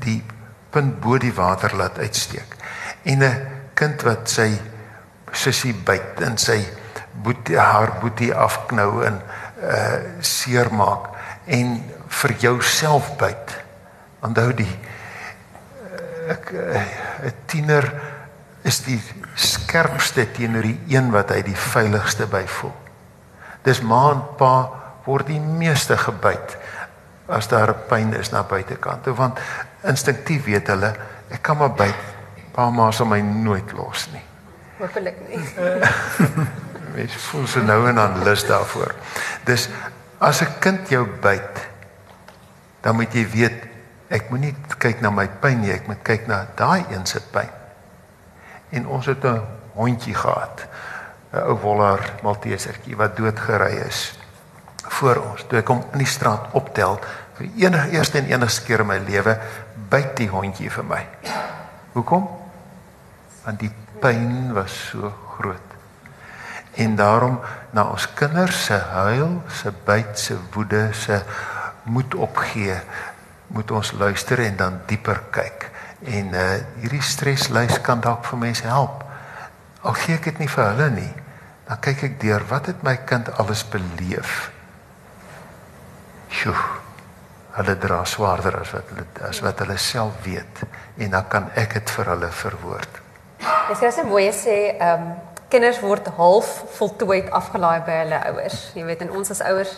[0.02, 0.18] die
[0.70, 2.56] punt bo die water laat uitsteek.
[3.02, 4.58] En 'n kind wat sy
[5.32, 6.60] sussie byt in sy
[7.22, 9.20] boetie haar boetie afknou en
[9.60, 11.10] uh seermaak
[11.46, 11.74] en
[12.08, 13.56] vir jouself byt.
[14.24, 17.86] Onthou die uh, ek 'n uh, tiener
[18.64, 19.00] is die
[19.34, 22.74] skerpste teenoor die een wat hy die veiligste by voel.
[23.64, 24.54] Dis ma en pa
[25.04, 26.56] word die meeste gebyt
[27.30, 29.06] as daar pyn is na buitekant.
[29.16, 29.38] Want
[29.86, 30.94] instinktief weet hulle
[31.30, 32.08] ek kan maar byt.
[32.52, 34.29] Pa ma sal my nooit los nie.
[34.80, 35.40] Hoopelik nie.
[36.94, 38.94] Mens voel se nou en dan lus daarvoor.
[39.44, 39.68] Dis
[40.18, 41.68] as 'n kind jou byt,
[42.80, 43.68] dan moet jy weet
[44.08, 47.50] ek moenie kyk na my pyn nie, ek moet kyk na daai een se pyn.
[48.70, 49.42] En ons het 'n
[49.74, 50.66] hondjie gehad,
[51.32, 54.18] 'n ou wollaar maltesertjie wat doodgery is
[54.88, 55.44] voor ons.
[55.48, 57.00] Toe ek hom in die straat optel
[57.34, 59.38] vir die enige eerste en enigste keer in my lewe,
[59.88, 61.06] byt die hondjie vir my.
[61.92, 62.39] Hoekom?
[63.44, 65.70] Want die pyn was so groot.
[66.80, 71.22] En daarom na ons kinders se huil, se byt, se woede, se
[71.82, 72.76] moet opgee,
[73.46, 75.68] moet ons luister en dan dieper kyk.
[76.00, 76.50] En uh
[76.80, 79.02] hierdie streslys kan dalk vir mense help.
[79.82, 81.12] Al gee ek dit nie vir hulle nie,
[81.68, 84.50] dan kyk ek deur wat het my kind alles beleef.
[86.30, 86.56] Sjoe.
[87.56, 90.64] Hulle dra swaarder as wat hulle as wat hulle self weet
[91.02, 92.99] en dan kan ek dit vir hulle verwoord.
[93.40, 95.14] Dis gous 'n mooi sê, ehm um,
[95.48, 98.70] kinders word half voltooid afgelaai by hulle ouers.
[98.74, 99.72] Jy weet en ons as ouers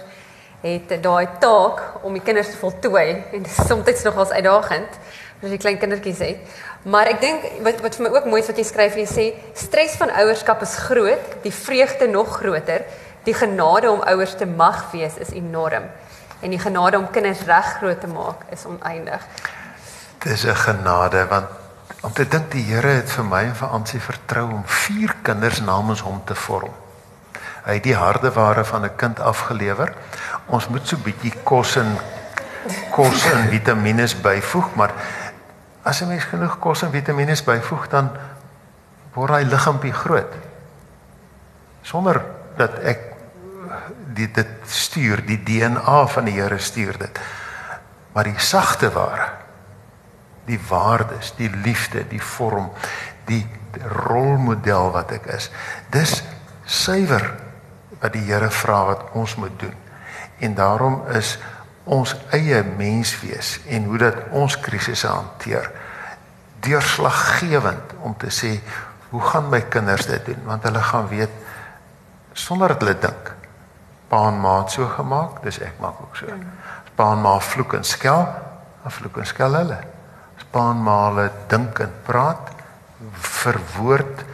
[0.62, 4.98] het daai taak om die kinders te voltooi en dit is soms nogals uitdagend
[5.42, 6.58] as jy klein kindertjies het.
[6.86, 9.24] Maar ek dink wat wat vir my ook mooi is wat jy skryf, jy sê
[9.58, 12.84] stres van ouerskap is groot, die vreugde nog groter.
[13.24, 15.88] Die genade om ouers te mag wees is enorm
[16.42, 19.26] en die genade om kinders reg groot te maak is oneindig.
[20.22, 21.61] Dis 'n genade want
[22.00, 25.60] Om te dink die Here het vir my en vir Ansie vertrou om vier kinders
[25.60, 26.72] namens hom te vorm.
[27.62, 29.92] Hy het die harde ware van 'n kind afgelewer.
[30.46, 31.98] Ons moet so bietjie kos en
[32.90, 34.92] kos en vitamiene byvoeg, maar
[35.82, 38.10] as 'n mens genoeg kos en vitamiene byvoeg, dan
[39.14, 40.32] word hy liggaampie groot.
[41.82, 42.22] Sonder
[42.56, 42.98] dat ek
[44.14, 47.20] dit dit stuur, die DNA van die Here stuur dit.
[48.12, 49.41] Maar die sagte ware
[50.48, 52.70] die waardes, die liefde, die vorm,
[53.30, 53.46] die
[54.06, 55.50] rolmodel wat ek is.
[55.94, 56.20] Dis
[56.64, 57.24] suiwer
[58.00, 59.74] wat die Here vra wat ons moet doen.
[60.42, 61.36] En daarom is
[61.84, 65.70] ons eie menswees en hoe dat ons krisisse hanteer
[66.62, 68.52] deurslaggewend om te sê
[69.10, 71.32] hoe gaan my kinders dit doen want hulle gaan weet
[72.32, 73.32] sonder dat hulle dink
[74.12, 77.34] pa en ma het so gemaak dis ek maak ook so as pa en ma
[77.42, 78.22] vloek en skel
[78.82, 79.80] dan vloek en skel hulle
[80.52, 82.52] as pa en ma hulle dink en praat
[83.42, 84.24] verwoord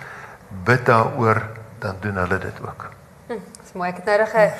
[0.64, 1.42] bid daaroor
[1.78, 2.90] dan doen hulle dit ook
[3.28, 4.50] hm, dis mooi ek het nou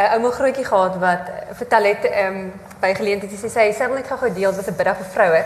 [0.00, 3.98] 'n ouma grootjie gehad wat vertel het ehm um, by geleenthede sy sê sy wil
[3.98, 5.42] net gou deel wat 'n biddag vir vroue.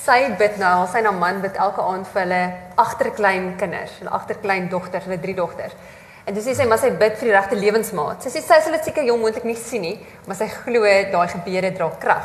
[0.00, 4.68] Sy bid nou, sy na man bid elke aand vir hulle agterklein kinders, hulle agterklein
[4.68, 5.74] dogters, hulle drie dogters.
[6.24, 8.22] En dis sê sy maar sy bid vir die regte lewensmaat.
[8.22, 11.28] Sy sê sy sal dit seker heel moontlik nie sien nie, maar sy glo daai
[11.28, 12.24] gebede dra krag.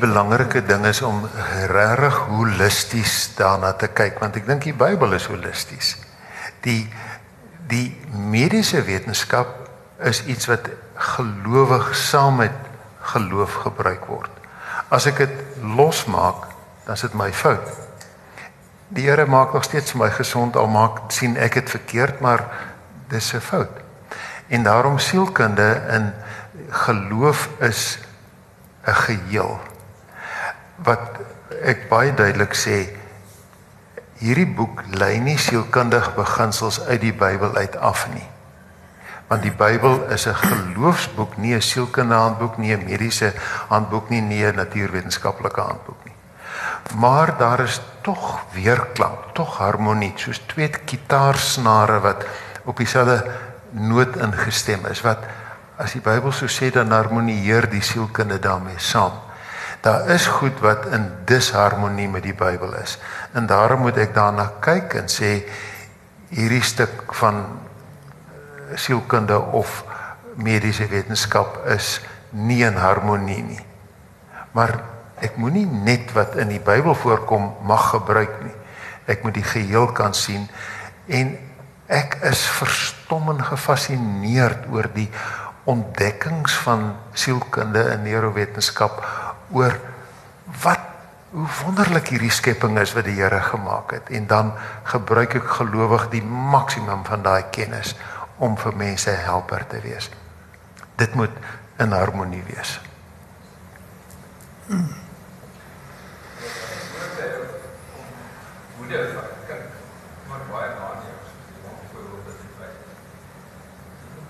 [0.00, 1.24] belangrike ding is om
[1.70, 5.96] regtig holisties daarna te kyk want ek dink die Bybel is holisties.
[6.66, 6.84] Die
[7.66, 9.54] die mediese wetenskap
[10.06, 10.68] is iets wat
[11.16, 12.54] gelowig saam met
[13.12, 14.30] geloof gebruik word.
[14.94, 16.46] As ek dit losmaak,
[16.86, 17.85] dan is dit my fout.
[18.88, 22.44] Die Here maak nog steeds my gesond al maak sien ek dit verkeerd, maar
[23.08, 23.70] dis 'n fout.
[24.46, 26.12] En daarom sielkunde in
[26.70, 27.98] geloof is
[28.86, 29.60] 'n geheel.
[30.76, 31.18] Wat
[31.62, 32.94] ek baie duidelik sê,
[34.18, 38.28] hierdie boek lei nie sielkundige beginsels uit die Bybel uit af nie.
[39.26, 43.32] Want die Bybel is 'n geloofsboek, nie 'n sielkundige handboek nie, 'n mediese
[43.68, 46.05] handboek nie, nie 'n natuurwetenskaplike handboek nie.
[46.94, 52.24] Maar daar is tog weerklank, tog harmonie, soos twee kitaarsnare wat
[52.64, 53.24] op dieselfde
[53.70, 55.26] noot ingestem is wat
[55.76, 59.12] as die Bybel so sê dan harmonieer die sielkunde daarmee saam.
[59.84, 62.96] Daar is goed wat in disharmonie met die Bybel is.
[63.32, 65.44] En daarom moet ek daarna kyk en sê
[66.32, 69.84] hierdie stuk van eh, sielkunde of
[70.34, 73.62] mediese wetenskap is nie in harmonie nie.
[74.56, 74.80] Maar
[75.24, 78.54] ek moenie net wat in die Bybel voorkom mag gebruik nie.
[79.06, 80.48] Ek moet die geheel kan sien
[81.06, 81.36] en
[81.86, 85.08] ek is verstom en gefassineerd oor die
[85.70, 89.00] ontdekkings van sielkunde en neurowetenskap
[89.54, 89.78] oor
[90.62, 90.82] wat
[91.36, 94.52] hoe wonderlik hierdie skepping is wat die Here gemaak het en dan
[94.88, 97.94] gebruik ek gelowig die maksimum van daai kennis
[98.42, 100.10] om vir mense helper te wees.
[100.96, 101.32] Dit moet
[101.82, 102.78] in harmonie wees.
[104.66, 105.05] Hmm.
[108.86, 109.22] Moeder van
[110.28, 111.14] maar baie na nie
[111.68, 112.68] om voorbeelde te kry.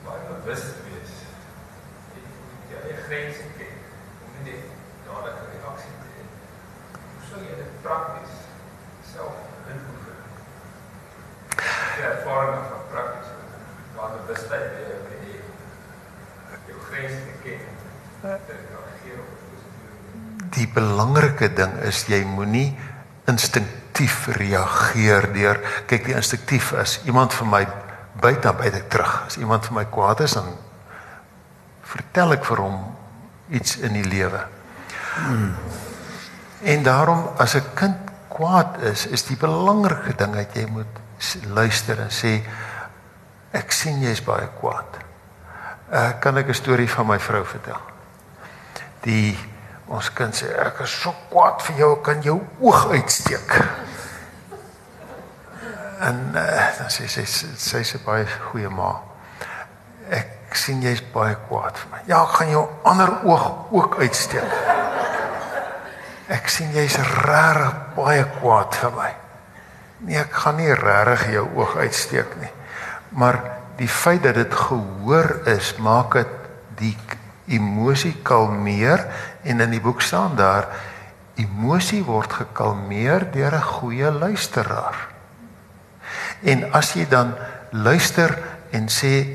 [0.05, 0.63] Baie bewus
[3.09, 3.77] grense ken
[4.25, 4.65] om nie net
[5.05, 6.25] dadelik 'n reaksie te hê.
[7.11, 8.35] Hoe sou jy dit prakties
[9.13, 9.37] self
[9.75, 10.17] invoer?
[12.01, 15.37] Ja, ervaring van prakties die bewustheid by jou hê.
[16.73, 17.61] Jou grense te ken.
[20.57, 22.71] Die belangrike ding is jy moenie
[23.27, 27.67] instinktief reageer deur kyk die instinktief is iemand vir my
[28.21, 30.53] buite dan buite terug as iemand vir my kwaad is dan
[31.87, 32.79] vertel ek vir hom
[33.55, 34.41] iets in die lewe.
[35.17, 35.55] Hmm.
[36.67, 37.97] En daarom as 'n kind
[38.29, 40.93] kwaad is, is die belangrike ding dat jy moet
[41.55, 42.43] luister en sê
[43.53, 44.99] ek sien jy's baie kwaad.
[45.93, 47.81] Uh kan ek 'n storie van my vrou vertel?
[49.01, 49.39] Die
[49.89, 53.53] ons kind sê ek is so kwaad vir jou, kan jou oog uitsteek.
[56.07, 58.97] En uh, dan sê sy sy's 'n baie goeie ma.
[60.11, 62.01] Ek sien jy's baie kwaad vir my.
[62.07, 64.53] Ja, ek gaan jou ander oog ook uitsteek.
[66.29, 69.13] Ek sien jy's regtig baie kwaad vir my.
[70.07, 72.51] Nee, ek gaan nie regtig jou oog uitsteek nie.
[73.17, 73.39] Maar
[73.79, 76.33] die feit dat dit gehoor is, maak dit
[76.77, 76.97] die
[77.47, 79.07] emosie kalmeer
[79.43, 80.69] en in die boek staan daar
[81.37, 84.97] emosie word gekalmeer deur 'n goeie luisteraar.
[86.43, 87.35] En as jy dan
[87.71, 88.39] luister
[88.71, 89.27] en sê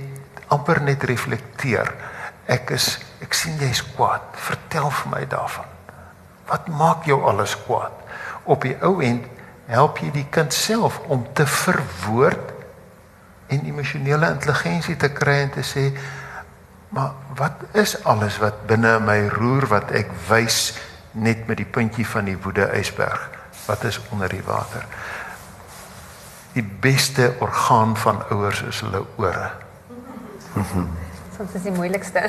[0.48, 1.94] amper net reflekteer.
[2.46, 4.22] Ek is ek sien jy's kwaad.
[4.34, 5.66] Vertel vir my daarvan.
[6.48, 7.94] Wat maak jou alles kwaad?
[8.44, 9.26] Op die ou end
[9.72, 12.52] help jy die kind self om te verwoord
[13.48, 15.92] en emosionele intelligensie te kry en te sê
[16.92, 20.78] maar wat is alles wat binne my roer wat ek wys
[21.12, 23.30] net met die puntjie van die woede ysberg
[23.66, 24.86] wat is onder die water
[26.54, 29.52] die beste orgaan van ouers is hulle ore
[31.42, 32.22] Soms is die moeilikste.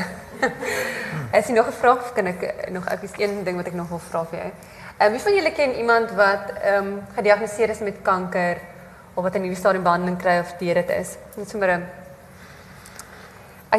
[1.37, 3.75] Is jy nog 'n vraag of kan ek nog ek is een ding wat ek
[3.75, 4.51] nog wil vra vir jou.
[4.99, 8.57] Ehm um, wie van julle ken iemand wat ehm um, gediagnoseer is met kanker
[9.15, 11.17] of wat 'n nuwe stadium behandeling kry of deur dit is?
[11.37, 11.85] Net sommer 'n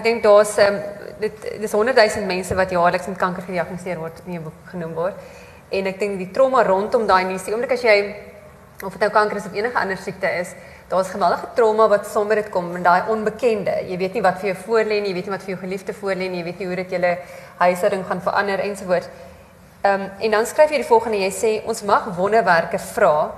[0.01, 0.81] Dink daar's ehm um,
[1.19, 4.93] dit dis 100 000 mense wat jaarliks met kanker gediagnoseer word in 'n boek genoem
[4.93, 5.13] word.
[5.69, 8.15] En ek dink die trauma rondom daai die oomblik as jy
[8.83, 10.53] of dit nou kanker is of enige ander siekte is,
[10.89, 13.75] daar's geweldige trauma wat sommer dit kom en daai onbekende.
[13.87, 15.93] Jy weet nie wat vir jou voorlê nie, jy weet nie wat vir jou geliefde
[15.93, 17.17] voorlê nie, jy weet nie hoe dit julle
[17.57, 19.09] huishouding gaan verander ensovoorts.
[19.83, 23.31] Ehm um, en dan skryf jy die volgende, jy sê ons mag wonderwerke vra,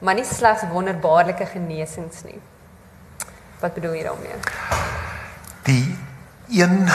[0.00, 2.40] maar nie slegs wonderbaarlike genesings nie.
[3.60, 4.99] Wat bedoel jy daarmee?
[5.66, 5.96] Die
[6.50, 6.88] een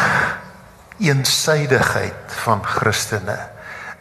[0.98, 3.38] eensydigheid van Christene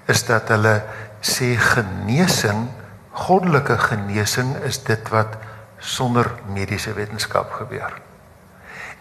[0.07, 0.83] is dat hulle
[1.25, 2.69] sê genesing,
[3.15, 5.37] goddelike genesing is dit wat
[5.79, 7.93] sonder mediese wetenskap gebeur.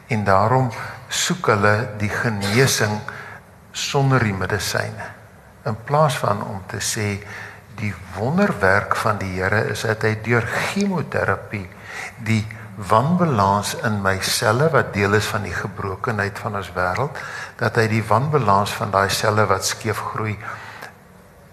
[0.07, 0.71] En daarom
[1.07, 2.99] soek hulle die genesing
[3.71, 5.09] sonder die medisyne.
[5.65, 7.17] In plaas van om te sê
[7.79, 11.65] die wonderwerk van die Here is dat hy deur chemoterapie
[12.25, 12.43] die
[12.75, 17.19] wanbalans in my selle wat deel is van die gebrokenheid van ons wêreld
[17.59, 20.37] dat hy die wanbalans van daai selle wat skeef groei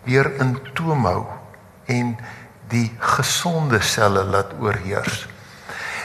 [0.09, 1.25] weer in toom hou
[1.93, 2.15] en
[2.71, 5.27] die gesonde selle laat oorheers.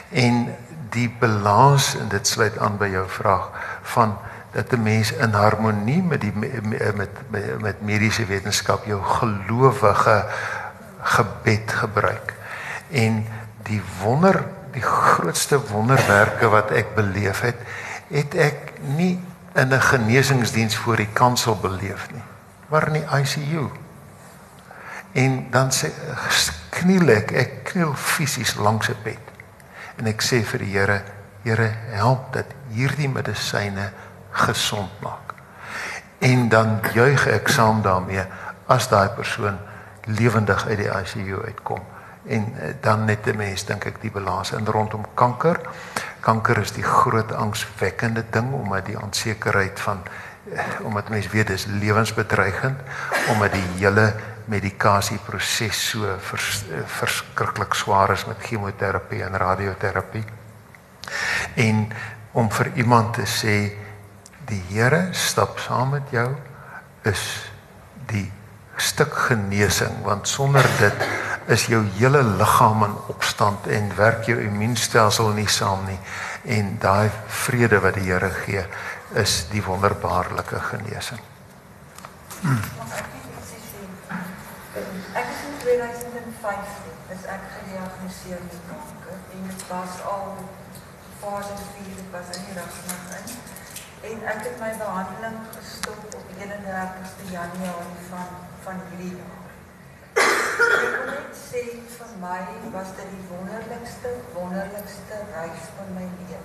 [0.09, 0.49] En
[0.95, 3.51] die balans en dit sluit aan by jou vraag
[3.95, 4.17] van
[4.55, 10.25] dat 'n mens in harmonie met die met met, met mediese wetenskap jou gelowige
[11.01, 12.33] gebed gebruik.
[12.91, 13.27] En
[13.63, 14.43] die wonder
[14.75, 17.57] die grootste wonderwerke wat ek beleef het,
[18.11, 19.15] het ek nie
[19.55, 22.23] in 'n genesingsdiens voor die kansel beleef nie,
[22.69, 23.71] maar in die ICU
[25.15, 25.91] en dan sê
[26.75, 29.31] kniel ek ek kniel fisies langs 'n bed
[29.97, 31.01] en ek sê vir die Here
[31.43, 33.91] Here help dat hierdie medisyne
[34.31, 35.33] gesond maak.
[36.19, 38.25] En dan juig ek saam daarmee
[38.65, 39.59] as daai persoon
[40.05, 41.81] lewendig uit die ICU uitkom
[42.27, 45.59] en eh, dan net 'n mens dink ek die balans in rondom kanker
[46.19, 50.01] kanker is die groot angswekkende ding omdat die onsekerheid van
[50.53, 52.79] eh, omdat mense weet dis lewensbedreigend
[53.29, 54.13] omdat die hele
[54.45, 60.23] medikasieproses so vers, verskriklik swaar is met chemoterapie en radioterapie.
[61.55, 61.87] En
[62.31, 63.57] om vir iemand te sê
[64.45, 66.27] die Here stap saam met jou
[67.09, 67.23] is
[68.11, 68.27] die
[68.77, 71.05] stuk genesing want sonder dit
[71.47, 75.99] is jou hele liggaam in opstand en werk jou immuunstelsel nie saam nie
[76.57, 77.09] en daai
[77.45, 78.65] vrede wat die Here gee
[79.13, 81.21] is die wonderbaarlike genesing.
[82.41, 82.61] Hmm.
[85.65, 90.27] 2015 is ek gediagnoseer met kanker en dit was al
[91.21, 96.35] fase 4 dit was in die rigsnig in en ek het my behandeling gestop op
[96.37, 98.37] 31 Januarie van
[98.67, 99.44] van hierdie jaar.
[100.23, 101.61] Ek wil net sê
[101.95, 102.41] vir my
[102.75, 106.39] was dit die wonderlikste wonderlikste reis van my lewe.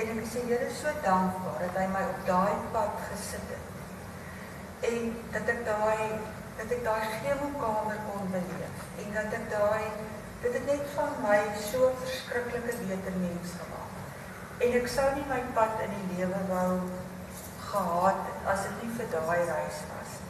[0.00, 3.68] En ek is die Here so dankbaar dat hy my op daai pad gesit het.
[4.92, 6.16] En dat ek daai
[6.56, 9.84] dat ek daai gemokamer kon beleef en dat ek daai
[10.42, 13.96] dit het net van my so verskriklike beter mens gemaak.
[14.64, 16.74] En ek sou nie my pad in die lewe wou
[17.68, 20.20] gehad as dit nie vir daai reis was.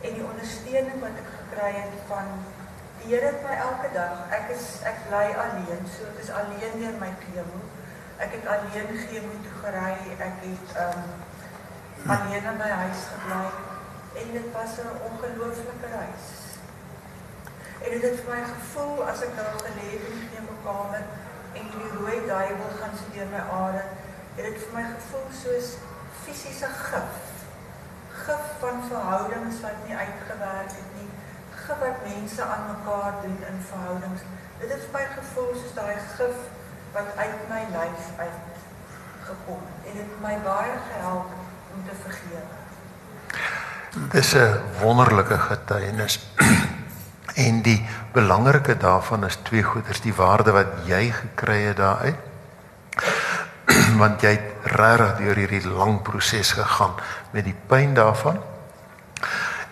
[0.00, 2.32] En die ondersteuning wat ek gekry het van
[2.98, 6.74] die Here het my elke dag, ek is ek bly alleen, so ek is alleen
[6.80, 7.60] deur my kemo.
[8.18, 11.06] Ek het alleen gemo toe gery, ek het um,
[12.10, 13.46] alleen in my huis gebly
[14.18, 16.26] en dit was 'n ongelooflike reis.
[17.84, 21.04] En dit het vir my gevoel as ek daar gelê het in my kamer
[21.54, 23.84] en die rooi duiwel gaan so deur my are,
[24.36, 25.68] het dit vir my gevoel soos
[26.24, 27.37] fisiese gif.
[28.24, 31.10] Gif van verhoudings wat nie uitgewerk het nie.
[31.64, 34.22] Gif wat mense aan mekaar doen in verhoudings.
[34.60, 36.38] Dit het vir my gevoel soos daai gif
[36.92, 38.38] wat uit my lyf uit
[39.28, 39.90] gekom het.
[39.90, 41.36] En dit het my baie gehelp
[41.74, 42.42] om te vergewe.
[44.12, 46.20] Dis 'n wonderlike getuienis.
[47.46, 52.27] en die belangrike daarvan is twee goeders, die waarde wat jy gekry het daaruit.
[54.02, 56.94] Want jy het regtig deur hierdie lang proses gegaan
[57.32, 58.40] met die pyn daarvan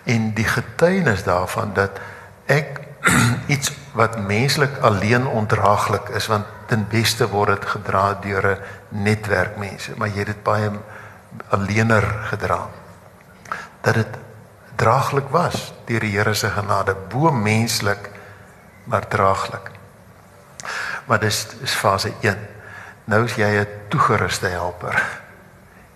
[0.06, 1.98] en die getuienis daarvan dat
[2.46, 2.80] ek
[3.54, 8.58] iets wat menslik alleen ondraaglik is want ten beste word dit gedra deur 'n
[9.04, 10.70] netwerk mense maar jy het dit baie
[11.48, 12.68] alleener gedra.
[13.80, 14.18] Dat dit
[14.76, 18.10] draaglik was deur die Here se genade bo menslik
[18.84, 19.70] maar draaglik.
[21.06, 22.55] Maar dis is fase 1
[23.06, 25.00] nou is jy 'n toegeruste helper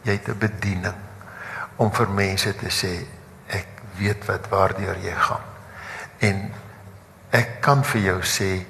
[0.03, 0.99] jy het 'n bediening
[1.77, 3.07] om vir mense te sê
[3.49, 3.67] ek
[3.99, 5.47] weet wat waardeur jy gaan
[6.21, 6.53] en
[7.31, 8.67] ek kan vir jou sê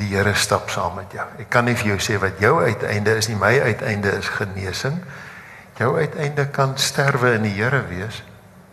[0.00, 1.26] die Here stap saam met jou.
[1.42, 4.96] Ek kan nie vir jou sê wat jou uiteinde is nie, my uiteinde is genesing.
[5.80, 8.22] Jou uiteinde kan sterwe in die Here wees.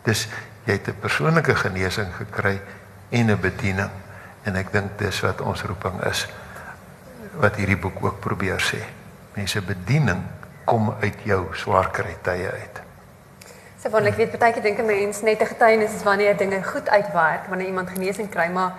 [0.08, 0.26] Dis
[0.64, 2.60] jy het 'n persoonlike genesing gekry
[3.10, 3.90] en 'n bediening
[4.44, 6.26] en ek dink dis wat ons roeping is
[7.40, 8.82] wat hierdie boek ook probeer sê.
[9.34, 10.22] Mense bediening
[10.64, 12.80] kom uit jou swaar kry tye uit.
[13.82, 16.62] So wanneer ek weet baie keer dink 'n mens net 'n getuienis is wanneer dinge
[16.62, 18.72] goed uitwerk, wanneer iemand genesing kry, maar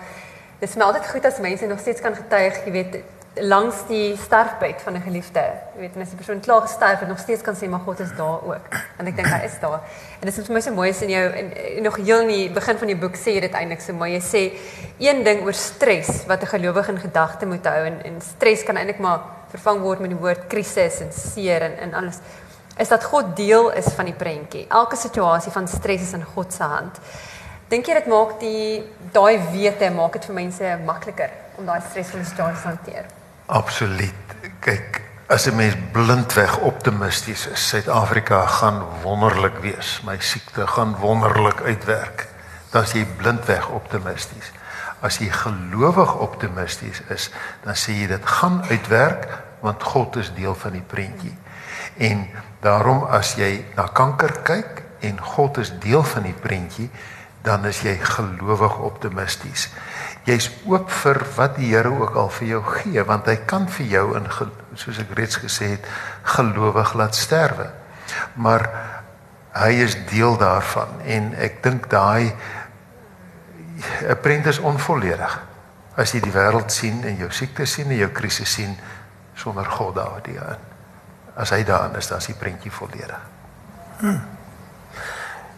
[0.60, 2.96] Dit is altyd goed as mense nog steeds kan getuig, jy weet,
[3.34, 5.40] langs die sterfbed van 'n geliefde.
[5.74, 8.00] Jy weet, en as die persoon klaar gesterf het, nog steeds kan sê maar God
[8.00, 8.74] is daar ook.
[8.98, 9.80] En ek dink hy is daar.
[10.20, 12.50] En dit is vir my so mooi as in jou en, en nog heel nie
[12.50, 14.12] begin van die boek sê jy dit eintlik so mooi.
[14.12, 14.52] Jy sê
[14.98, 18.76] een ding oor stres wat 'n gelowige in gedagte moet hou en en stres kan
[18.76, 19.20] eintlik maar
[19.50, 22.18] vervang word met die woord krisis en seer en en alles
[22.78, 24.66] is dat God deel is van die prentjie.
[24.68, 26.98] Elke situasie van stres is in God se hand.
[27.68, 32.24] Dink jy dit maak die daai wete maak dit vir mense makliker om daai stresvolle
[32.24, 33.19] situasies hanteer?
[33.50, 34.14] Absoluut.
[34.60, 40.00] Kyk, as 'n mens blindweg optimisties is, Suid-Afrika gaan wonderlik wees.
[40.04, 42.28] My siekte gaan wonderlik uitwerk.
[42.70, 44.52] Dan as jy blindweg optimisties.
[45.00, 47.30] As jy gelowig optimisties is,
[47.64, 49.28] dan sê jy dit gaan uitwerk
[49.60, 51.36] want God is deel van die prentjie.
[51.96, 52.28] En
[52.60, 56.90] daarom as jy na kanker kyk en God is deel van die prentjie,
[57.42, 59.68] dan is jy gelowig optimisties.
[60.30, 63.86] Jy's oop vir wat die Here ook al vir jou gee want hy kan vir
[63.90, 64.28] jou in
[64.78, 65.88] soos ek reeds gesê het
[66.36, 67.66] gelowig laat sterwe.
[68.38, 68.66] Maar
[69.56, 72.30] hy is deel daarvan en ek dink daai
[74.06, 75.40] 'n prent is onvolledig.
[75.96, 78.76] As jy die wêreld sien en jou siekte sien en jou krisis sien
[79.34, 80.60] sonder God daarin.
[81.36, 83.20] As hy daarin is, dan is die prentjie volledig.
[83.98, 84.20] Hmm.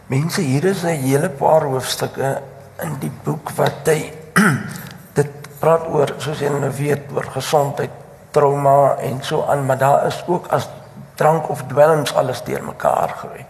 [0.07, 2.41] Mense, hier is 'n hele paar hoofstukke
[2.81, 4.22] in die boek wat hy
[5.17, 7.91] dit praat oor soos jy nou weet oor gesondheid,
[8.31, 10.69] trauma en so aan, maar daar is ook as
[11.15, 13.45] drank of dwelms alles deurmekaar gewy.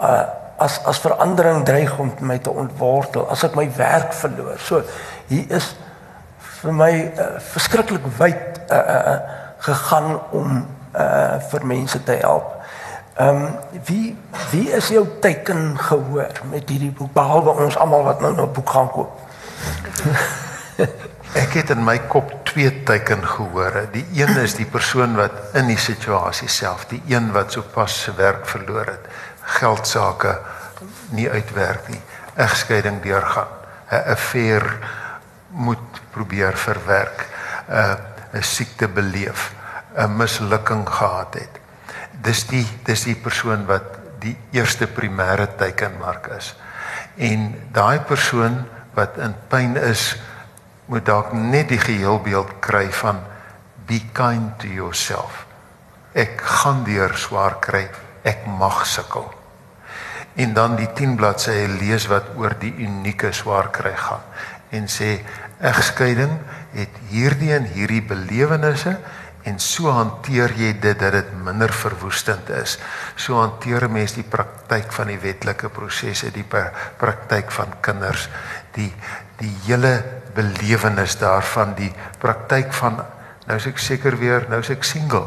[0.00, 0.24] Uh
[0.56, 4.56] as as verandering dreig om my te ontwortel, as ek my werk verloor.
[4.56, 4.80] So
[5.28, 5.74] hier is
[6.62, 9.18] vir my uh, verskriklik wyd uh, uh
[9.66, 10.62] gegaan om
[10.96, 12.54] uh vir mense te help.
[13.16, 13.52] Ehm um,
[13.84, 14.16] wie
[14.50, 18.70] wie is jou teken gehoor met hierdie boek behalwe ons almal wat nou 'n boek
[18.70, 19.25] gaan koop?
[21.42, 23.88] Ek het in my kop twee teken gehoor.
[23.92, 28.14] Die een is die persoon wat in die situasie self, die een wat sopas sy
[28.16, 29.10] werk verloor het,
[29.58, 30.38] geld sake
[31.16, 32.00] nie uitwerk nie,
[32.36, 33.52] egskeiding deurgaan,
[33.90, 34.64] 'n affair
[35.50, 37.28] moet probeer verwerk,
[37.68, 37.96] 'n
[38.38, 39.52] 'n siekte beleef,
[39.96, 41.60] 'n mislukking gehad het
[42.26, 46.54] dis die dis die persoon wat die eerste primêre teikenmark is.
[47.16, 48.64] En daai persoon
[48.96, 50.14] wat in pyn is,
[50.86, 53.20] moet dalk net die geheelbeeld kry van
[53.86, 55.44] be kind to yourself.
[56.16, 57.86] Ek gaan deur swaar kry,
[58.26, 59.28] ek mag sukkel.
[60.36, 64.24] En dan die 10 bladsye lees wat oor die unieke swaar kry gaan
[64.74, 65.20] en sê
[65.64, 66.32] egskeiding
[66.74, 68.96] het hierdie en hierdie belewennisse
[69.46, 72.78] en so hanteer jy dit dat dit minder verwoestend is.
[73.14, 76.46] So hanteer 'n mens die praktyk van die wetlike prosesse, die
[76.98, 78.28] praktyk van kinders,
[78.72, 78.92] die
[79.38, 80.02] die hele
[80.34, 83.04] belewenis daarvan, die praktyk van
[83.46, 85.26] nou is ek seker weer, nou is ek single.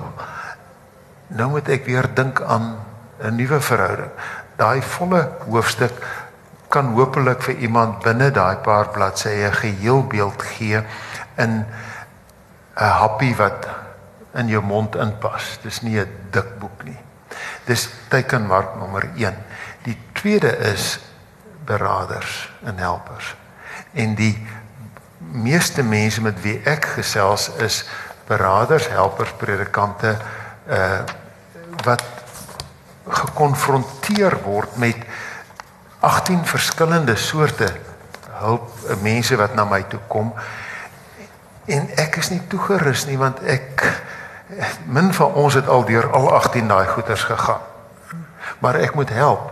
[1.27, 2.77] Nou moet ek weer dink aan
[3.21, 4.11] 'n nuwe verhouding.
[4.57, 5.93] Daai volle hoofstuk
[6.69, 10.83] kan hopelik vir iemand binne daai paar bladsye 'n geheel beeld gee
[11.37, 11.65] in
[12.75, 13.67] 'n happie wat
[14.33, 15.59] in jou mond inpas.
[15.61, 16.99] Dis nie 'n dik boek nie.
[17.65, 19.35] Dis teikenmark nommer 1.
[19.83, 20.99] Die tweede is
[21.65, 23.35] beraders en helpers.
[23.93, 24.47] En die
[25.17, 27.89] meeste mense met wie ek gesels is
[28.27, 30.17] beraders, helpers, predikante
[30.67, 31.01] uh
[31.83, 32.03] wat
[33.07, 34.97] gekonfronteer word met
[35.99, 37.69] 18 verskillende soorte
[38.39, 38.71] hulp
[39.01, 40.33] mense wat na my toe kom
[41.65, 43.83] en ek is nie toegerus nie want ek
[44.85, 47.61] min van ons het al deur al 18 daai goeters gegaan.
[48.59, 49.51] Maar ek moet help.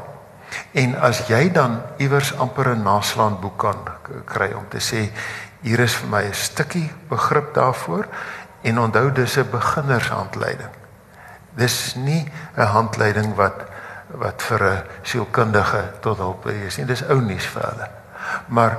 [0.72, 3.78] En as jy dan iewers amper 'n naslaan boek kan
[4.26, 5.12] kry om te sê
[5.62, 8.08] hier is vir my 'n stukkie begrip daarvoor
[8.62, 10.74] en onthou dis 'n beginnershandleiding.
[11.56, 13.66] Dis nie 'n handleiding wat
[14.08, 16.86] wat vir 'n sielkundige tot hulp is nie.
[16.86, 17.90] Dis ou nuus vir hulle.
[18.48, 18.78] Maar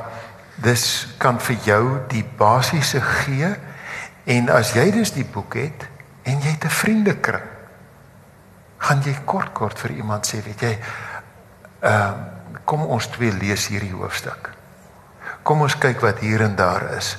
[0.55, 3.57] dis kan vir jou die basiese gee
[4.25, 5.89] en as jy dus die boek het
[6.29, 7.49] en jy het 'n vriendekring.
[8.79, 10.79] Gaan jy kort kort vir iemand sê weet jy
[11.81, 12.12] ehm uh,
[12.64, 14.51] kom ons twee lees hierdie hoofstuk.
[15.43, 17.16] Kom ons kyk wat hier en daar is.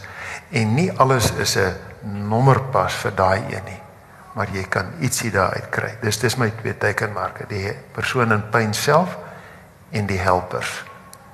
[0.52, 3.82] En nie alles is 'n nommerpas vir daai een nie
[4.40, 5.90] maar jy kan ietsie daar uit kry.
[6.02, 9.18] Dis dis my twee teikenmarke die persoon in pyn self
[9.92, 10.70] en die helpers.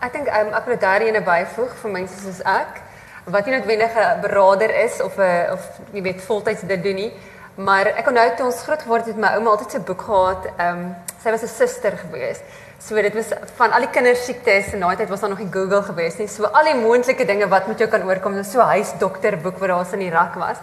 [0.02, 2.82] Ek dink um, ek wil daar ene byvoeg vir mense soos ek
[3.30, 5.62] wat nie noodwendig 'n beraader is of 'n of
[5.94, 7.12] jy weet voltyds dit doen nie.
[7.56, 10.46] Maar ek onthou toe ons groot geword het, my ouma altyd 'n boek gehad.
[10.58, 12.40] Ehm um, sy was 'n suster gewees.
[12.80, 16.18] So dit was van al die kindersiektes en daai was daar nog nie Google gewees
[16.18, 16.28] nie.
[16.28, 19.94] So al die moontlike dinge wat met jou kan oorkom, so huisdokter boek wat daar
[19.94, 20.58] in die rak was.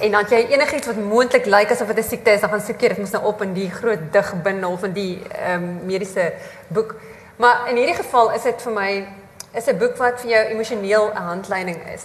[0.00, 2.80] En dan jy enigiets wat moontlik lyk asof dit 'n siekte is, dan gaan soek
[2.80, 6.32] jy dit mos nou op in die groot dig bindel van die ehm mediese
[6.68, 6.94] boek.
[7.36, 9.06] Maar in hierdie geval is dit vir my
[9.54, 12.02] is 'n boek wat vir jou emosioneel 'n handleiding is.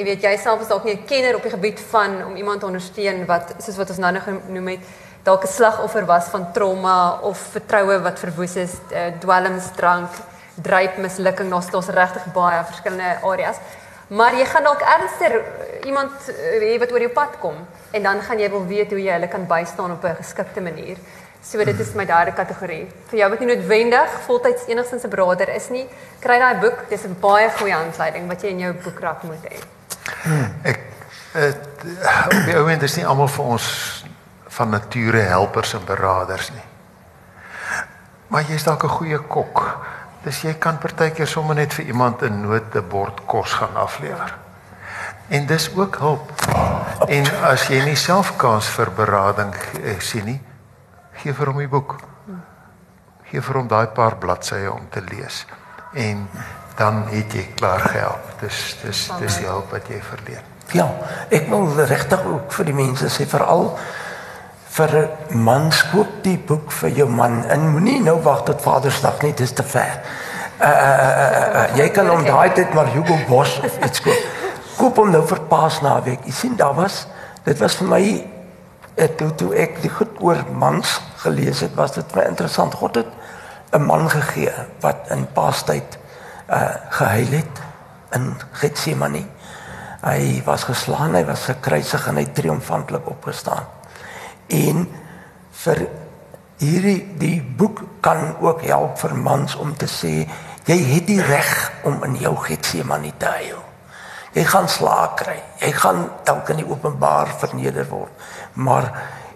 [0.00, 2.60] Jy weet jy self is dalk nie 'n kenner op die gebied van om iemand
[2.60, 4.80] te ondersteun wat soos wat ons nou nog genoem het
[5.24, 10.08] dalk 'n slagoffer was van trauma of vertroue wat verwoes is, uh, dwelms, drank,
[10.62, 13.56] dryp, mislukking, daar's daar's regtig baie verskillende areas.
[14.08, 16.12] Maar jy gaan dalk ernstiger eh, iemand
[16.60, 17.56] hê uh, wat oor jou pad kom
[17.90, 20.96] en dan gaan jy wil weet hoe jy hulle kan bystaan op 'n geskikte manier.
[21.42, 22.88] So dit is my derde kategorie.
[23.08, 25.86] Vir jou wat nie noodwendig voltyds enigstens 'n broeder is nie,
[26.20, 26.88] kry daai boek.
[26.88, 29.79] Dis 'n baie goeie handleiding wat jy in jou boekrak moet hê.
[30.62, 30.80] Ek
[31.32, 31.84] het
[32.26, 33.66] op die oomblik is nie almal vir ons
[34.50, 36.66] van nature helpers en beraders nie.
[38.30, 39.86] Maar jy's dalk 'n goeie kok.
[40.22, 44.34] Dis jy kan partykeer sommer net vir iemand 'n nood 'n bord kos gaan aflewer.
[45.28, 46.32] En dis ook hulp.
[47.08, 49.54] En as jy nie self kans vir berading
[49.98, 50.40] sien nie,
[51.12, 51.96] gee vir hom die boek.
[53.30, 55.46] Gee vir hom daai paar bladsye om te lees.
[55.92, 56.28] En
[56.80, 58.28] dan het jy klaar gehelp.
[58.40, 60.46] Dis dis dis die hulp wat jy verleen.
[60.72, 60.86] Ja,
[61.34, 63.74] ek wil regtig ook vir die mense sê veral
[64.70, 64.92] vir
[65.34, 69.42] mans koop die boek vir jou man en moenie nou wag tot Vadersdag nie, dit
[69.48, 69.98] is te ver.
[70.60, 74.04] Uh, uh, uh, uh, uh, jy kan om daai tyd maar Hugo Boss of iets
[74.04, 74.28] koop.
[74.78, 76.22] Koop hom nou vir Paasnaweek.
[76.28, 77.06] Jy sien daar was
[77.44, 78.02] dit was vir my
[79.00, 82.76] het toe toe ek die goed oor mans gelees het, was dit my interessant.
[82.78, 83.10] God het
[83.72, 85.98] 'n man gegee wat in paastyd
[86.50, 87.62] uh gehuil het
[88.16, 89.24] in Getsemane.
[90.02, 93.68] Hy was geslaan, hy was gekruisig en hy het triomfantlik opgestaan.
[94.48, 94.86] En
[95.62, 95.86] vir
[96.58, 100.26] hierdie die boek kan ook help vir mans om te sê
[100.66, 103.62] jy het die reg om in jou Getsemane te huil.
[104.34, 105.38] Jy gaan slaag kry.
[105.58, 108.12] Jy gaan dalk in die openbaar verneder word
[108.52, 108.92] maar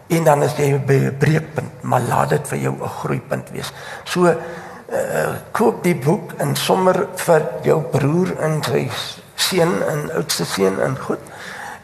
[0.06, 3.72] en dan is jy by 'n breekpunt, maar laat dit vir jou 'n groeipunt wees.
[4.04, 4.36] So
[4.94, 8.88] uh, koop die boek en sommer vir jou broer en sy
[9.34, 11.32] seun en oudste seun en goed.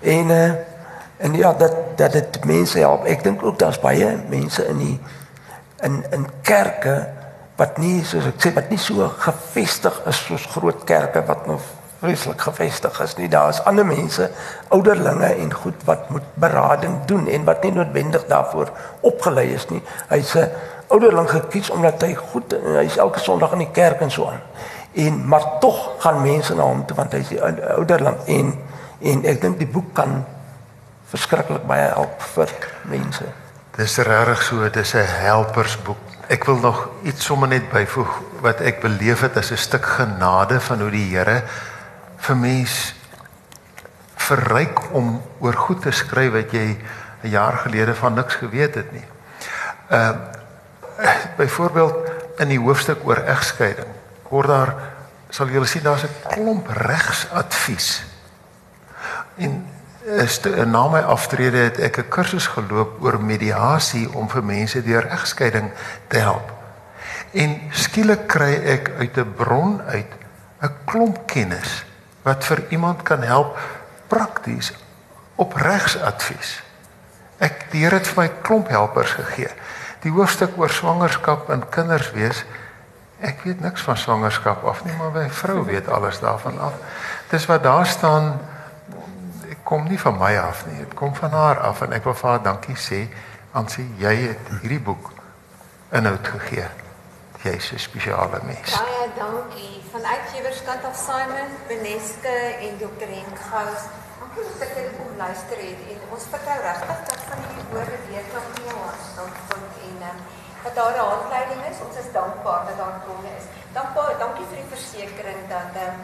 [0.01, 0.51] En uh,
[1.21, 3.05] en ja, dat dat dit mense help.
[3.05, 4.97] Ek dink ook daar's baie mense in die
[5.85, 6.95] in in kerke
[7.61, 11.61] wat nie soos ek sê wat nie so gefestig is soos groot kerke wat nog
[12.01, 13.29] vreeslik gefestig is nie.
[13.29, 14.31] Daar is ander mense,
[14.73, 19.83] ouderlinge en goed wat moet berading doen en wat nie noodwendig daarvoor opgelei is nie.
[20.09, 20.49] Hy's 'n
[20.91, 24.43] ouderling gekies omdat hy goed hy's elke Sondag in die kerk en so aan.
[24.93, 28.55] En maar tog gaan mense na hom toe want hy's die ouderling en
[29.01, 30.25] en ek dink die boek kan
[31.11, 32.51] verskriklik baie help vir
[32.91, 33.25] mense.
[33.77, 35.99] Dis regtig so, dis 'n helpersboek.
[36.29, 38.11] Ek wil nog iets sommer net byvoeg
[38.41, 41.43] wat ek beleef het as 'n stuk genade van hoe die Here
[42.17, 42.95] vir mens
[44.17, 46.77] verryk om oor goed te skryf wat jy
[47.23, 49.07] 'n jaar gelede van niks geweet het nie.
[49.89, 50.40] Ehm uh,
[51.37, 51.95] byvoorbeeld
[52.39, 53.99] in die hoofstuk oor egskeiding
[54.31, 54.75] word daar
[55.31, 58.03] sal julle sien daar's 'n klomp regsadvies.
[59.37, 59.67] En
[60.05, 64.83] is te, na my aftrede het ek 'n kursus geloop oor mediasie om vir mense
[64.83, 65.71] deur egskeiding
[66.09, 66.53] te help.
[67.31, 70.13] En skielik kry ek uit 'n bron uit
[70.63, 71.85] 'n klomp kennis
[72.23, 73.59] wat vir iemand kan help
[74.07, 74.73] prakties
[75.35, 76.63] op regsadvies.
[77.39, 79.51] Ek die Here het vir my klomp helpers gegee.
[80.01, 82.45] Die hoofstuk oor swangerskap en kinders wees
[83.21, 86.73] Ek weet niks van swangerskap af nie, maar my vrou weet alles daarvan af.
[87.29, 88.39] Dis wat daar staan
[89.71, 90.79] kom nie van my af nie.
[90.83, 93.05] Dit kom van haar af en ek wil vir haar dankie sê
[93.55, 95.13] aan sy jy het hierdie boek
[95.95, 96.67] inhoud gegee.
[97.45, 98.73] Jy's 'n spesiale mens.
[98.75, 102.37] Baie dankie van uitgewerskant af Simon, Beneske
[102.67, 103.09] en Dr.
[103.15, 103.83] Henk Gous.
[104.21, 108.27] Dankie dat julle kom luister het en ons vertrou regtig dat van hierdie woorde weer
[108.31, 110.21] klop in jou hart staan vind en um,
[110.75, 111.79] dat daar 'n handleiding is.
[111.87, 113.47] Ons is dankbaar dat daar bronne is.
[113.79, 115.97] Dankbaar, dankie vir die versekering dat um,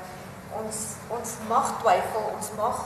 [0.60, 0.76] ons
[1.16, 2.76] ons mag twyfel, ons mag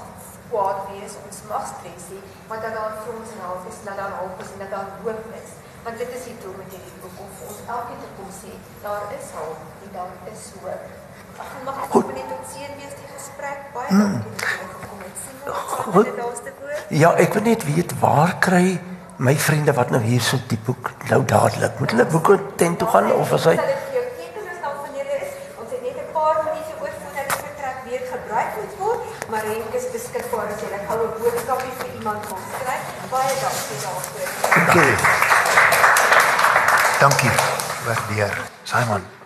[0.50, 2.18] kwaad wees, ons mag stres hê,
[2.48, 5.24] maar dat daar vir ons help is, dat daar hulp is en dat daar hoop
[5.42, 5.50] is.
[5.84, 8.52] Want dit is die doel met hierdie boek om vir ons elkeen te kom sê,
[8.86, 10.84] daar is hulp en daar is hoop.
[11.42, 13.60] Ag, mag ek ook net tot seën wees die gesprek.
[13.74, 14.12] Baie Hmm.
[14.12, 15.10] dankie jy.
[15.22, 15.56] Sien wat
[15.94, 16.08] Goed.
[16.88, 18.80] Ja, ek wil net weet waar kry
[19.20, 21.76] my vriende wat nou hier so die boek nou dadelik.
[21.78, 24.62] Moet hulle boeke tent toe gaan of as hy Sal ek vir jou teken as
[24.64, 25.34] daar van julle is.
[25.60, 29.44] Ons het net 'n paar minute oor voordat die vertrek weer gebruik moet word, maar
[29.50, 32.84] Renke is beskikbaar as jy 'n goue boodskapie vir iemand wil skryf.
[33.12, 34.28] Baie dankie daarvoor.
[34.56, 34.94] Dankie.
[37.00, 37.34] Dankie.
[37.86, 38.34] Waardeer.
[38.64, 39.19] Simon.